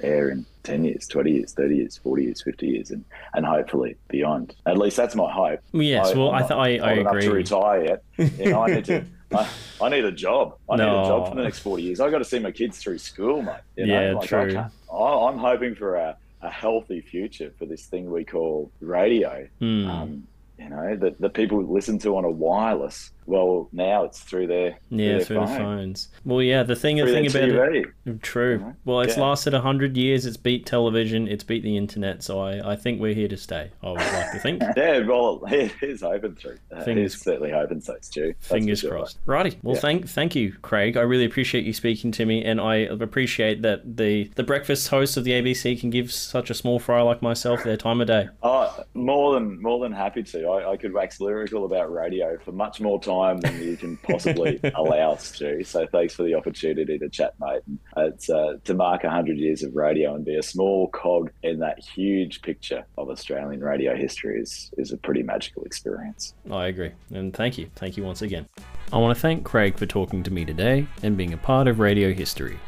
there 0.00 0.30
in 0.30 0.44
10 0.62 0.84
years, 0.84 1.06
20 1.06 1.30
years, 1.30 1.52
30 1.52 1.76
years, 1.76 1.96
40 1.98 2.24
years, 2.24 2.42
50 2.42 2.66
years, 2.66 2.90
and, 2.90 3.04
and 3.34 3.46
hopefully 3.46 3.96
beyond. 4.08 4.54
At 4.66 4.78
least 4.78 4.96
that's 4.96 5.14
my 5.14 5.30
hope. 5.30 5.60
Yes, 5.72 6.14
well, 6.14 6.30
I 6.30 6.38
I'm 6.38 6.42
th- 6.42 6.50
not 6.50 6.58
I- 6.60 6.78
I 6.78 6.92
enough 6.94 7.20
to 7.20 7.30
retire 7.30 7.84
yet. 7.84 8.02
You 8.38 8.50
know, 8.50 8.62
I 8.62 8.74
need 8.74 8.84
to. 8.86 9.04
I, 9.34 9.48
I 9.82 9.88
need 9.88 10.04
a 10.04 10.12
job. 10.12 10.56
I 10.70 10.76
need 10.76 10.82
a 10.84 10.86
job 10.86 11.28
for 11.30 11.34
the 11.34 11.42
next 11.42 11.58
40 11.58 11.82
years. 11.82 12.00
I've 12.00 12.12
got 12.12 12.18
to 12.18 12.24
see 12.24 12.38
my 12.38 12.52
kids 12.52 12.78
through 12.78 12.98
school, 12.98 13.42
mate. 13.42 13.56
You 13.76 13.86
know? 13.86 14.00
Yeah, 14.00 14.12
like, 14.12 14.24
I 14.32 14.44
true. 14.44 14.58
I, 14.92 15.28
I'm 15.28 15.38
hoping 15.38 15.74
for 15.74 15.96
a, 15.96 16.16
a 16.42 16.50
healthy 16.50 17.00
future 17.00 17.52
for 17.58 17.66
this 17.66 17.86
thing 17.86 18.10
we 18.10 18.24
call 18.24 18.70
radio. 18.80 19.48
Hmm. 19.58 19.86
Um, 19.88 20.26
you 20.58 20.68
know, 20.68 20.96
that, 20.96 21.20
that 21.20 21.34
people 21.34 21.60
listen 21.64 21.98
to 22.00 22.16
on 22.16 22.24
a 22.24 22.30
wireless. 22.30 23.10
Well, 23.26 23.68
now 23.72 24.04
it's 24.04 24.20
through 24.20 24.46
their, 24.46 24.78
yeah, 24.90 25.08
their 25.16 25.20
through 25.20 25.40
the 25.40 25.46
phones. 25.46 26.08
Well, 26.24 26.42
yeah, 26.42 26.62
the 26.62 26.76
thing, 26.76 26.96
the 26.96 27.06
thing 27.06 27.26
about 27.26 27.74
it, 27.74 27.86
TV. 28.06 28.22
True. 28.22 28.58
Mhm. 28.60 28.76
Well, 28.84 29.00
it's 29.00 29.16
Yeah. 29.16 29.22
lasted 29.24 29.54
a 29.54 29.60
hundred 29.60 29.96
years. 29.96 30.26
It's 30.26 30.36
beat 30.36 30.64
television. 30.66 31.26
It's 31.28 31.42
beat 31.44 31.62
the 31.62 31.76
internet. 31.76 32.22
So 32.22 32.38
I, 32.40 32.72
I 32.72 32.76
think 32.76 33.00
we're 33.00 33.14
here 33.14 33.28
to 33.28 33.36
stay. 33.36 33.70
I 33.82 33.88
would 33.88 33.98
like 33.98 34.32
to 34.32 34.38
think. 34.38 34.62
Yeah, 34.76 34.98
well, 35.06 35.42
it 35.48 35.72
is 35.82 36.02
open 36.02 36.34
through. 36.36 36.56
Uh, 36.70 36.82
Fingers- 36.84 37.14
He's 37.14 37.22
certainly 37.22 37.52
open 37.52 37.80
so, 37.80 37.94
Stu. 38.00 38.34
That's 38.40 38.46
Fingers 38.48 38.80
sure. 38.80 38.90
crossed. 38.90 39.18
Righty. 39.26 39.58
Well, 39.62 39.74
Yeah. 39.74 39.80
thank 39.80 40.08
thank 40.08 40.34
you, 40.36 40.54
Craig. 40.62 40.96
I 40.96 41.00
really 41.02 41.24
appreciate 41.24 41.64
you 41.64 41.72
speaking 41.72 42.10
to 42.12 42.26
me, 42.26 42.44
and 42.44 42.60
I 42.60 42.76
appreciate 42.76 43.62
that 43.62 43.96
the 43.96 44.30
the 44.36 44.42
breakfast 44.42 44.88
host 44.88 45.16
of 45.16 45.24
the 45.24 45.32
ABC 45.32 45.76
can 45.80 45.90
give 45.90 46.12
such 46.12 46.50
a 46.50 46.54
small 46.54 46.78
fry 46.78 47.00
like 47.02 47.22
myself 47.22 47.64
their 47.64 47.76
time 47.76 48.00
of 48.00 48.06
day. 48.06 48.28
Oh, 48.42 48.84
more 48.94 49.34
than 49.34 49.60
more 49.62 49.80
than 49.80 49.92
happy 49.92 50.22
to. 50.22 50.46
I, 50.48 50.72
I 50.72 50.76
could 50.76 50.92
wax 50.92 51.20
lyrical 51.20 51.64
about 51.64 51.92
radio 51.92 52.36
for 52.44 52.52
much 52.52 52.80
more 52.80 53.00
time 53.00 53.15
than 53.40 53.62
you 53.62 53.76
can 53.76 53.96
possibly 53.98 54.60
allow 54.74 55.12
us 55.12 55.32
to. 55.38 55.64
So 55.64 55.86
thanks 55.86 56.14
for 56.14 56.22
the 56.22 56.34
opportunity 56.34 56.98
to 56.98 57.08
chat, 57.08 57.34
mate. 57.40 57.62
And 57.66 57.78
it's 57.96 58.30
uh, 58.30 58.54
to 58.64 58.74
mark 58.74 59.04
hundred 59.04 59.38
years 59.38 59.62
of 59.62 59.74
radio 59.74 60.14
and 60.14 60.24
be 60.24 60.36
a 60.36 60.42
small 60.42 60.88
cog 60.88 61.30
in 61.42 61.60
that 61.60 61.78
huge 61.78 62.42
picture 62.42 62.84
of 62.98 63.08
Australian 63.08 63.62
radio 63.62 63.96
history 63.96 64.40
is 64.40 64.70
is 64.76 64.92
a 64.92 64.96
pretty 64.96 65.22
magical 65.22 65.64
experience. 65.64 66.34
I 66.50 66.66
agree, 66.66 66.92
and 67.10 67.32
thank 67.32 67.58
you, 67.58 67.70
thank 67.76 67.96
you 67.96 68.04
once 68.04 68.22
again. 68.22 68.46
I 68.92 68.98
want 68.98 69.16
to 69.16 69.20
thank 69.20 69.44
Craig 69.44 69.76
for 69.76 69.86
talking 69.86 70.22
to 70.22 70.30
me 70.30 70.44
today 70.44 70.86
and 71.02 71.16
being 71.16 71.32
a 71.32 71.38
part 71.38 71.68
of 71.68 71.78
radio 71.78 72.12
history. 72.12 72.58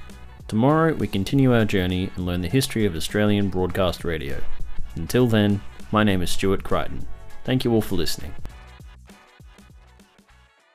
Tomorrow 0.49 0.95
we 0.95 1.07
continue 1.07 1.55
our 1.55 1.65
journey 1.65 2.11
and 2.17 2.25
learn 2.25 2.41
the 2.41 2.49
history 2.49 2.87
of 2.87 2.97
Australian 2.97 3.51
broadcast 3.51 4.05
radio. 4.05 4.41
Until 4.95 5.27
then, 5.27 5.61
my 5.93 6.03
name 6.03 6.23
is 6.23 6.31
Stuart 6.31 6.65
Crichton. 6.65 7.07
Thank 7.45 7.65
you 7.65 7.73
all 7.73 7.83
for 7.83 7.97
listening. 7.97 8.35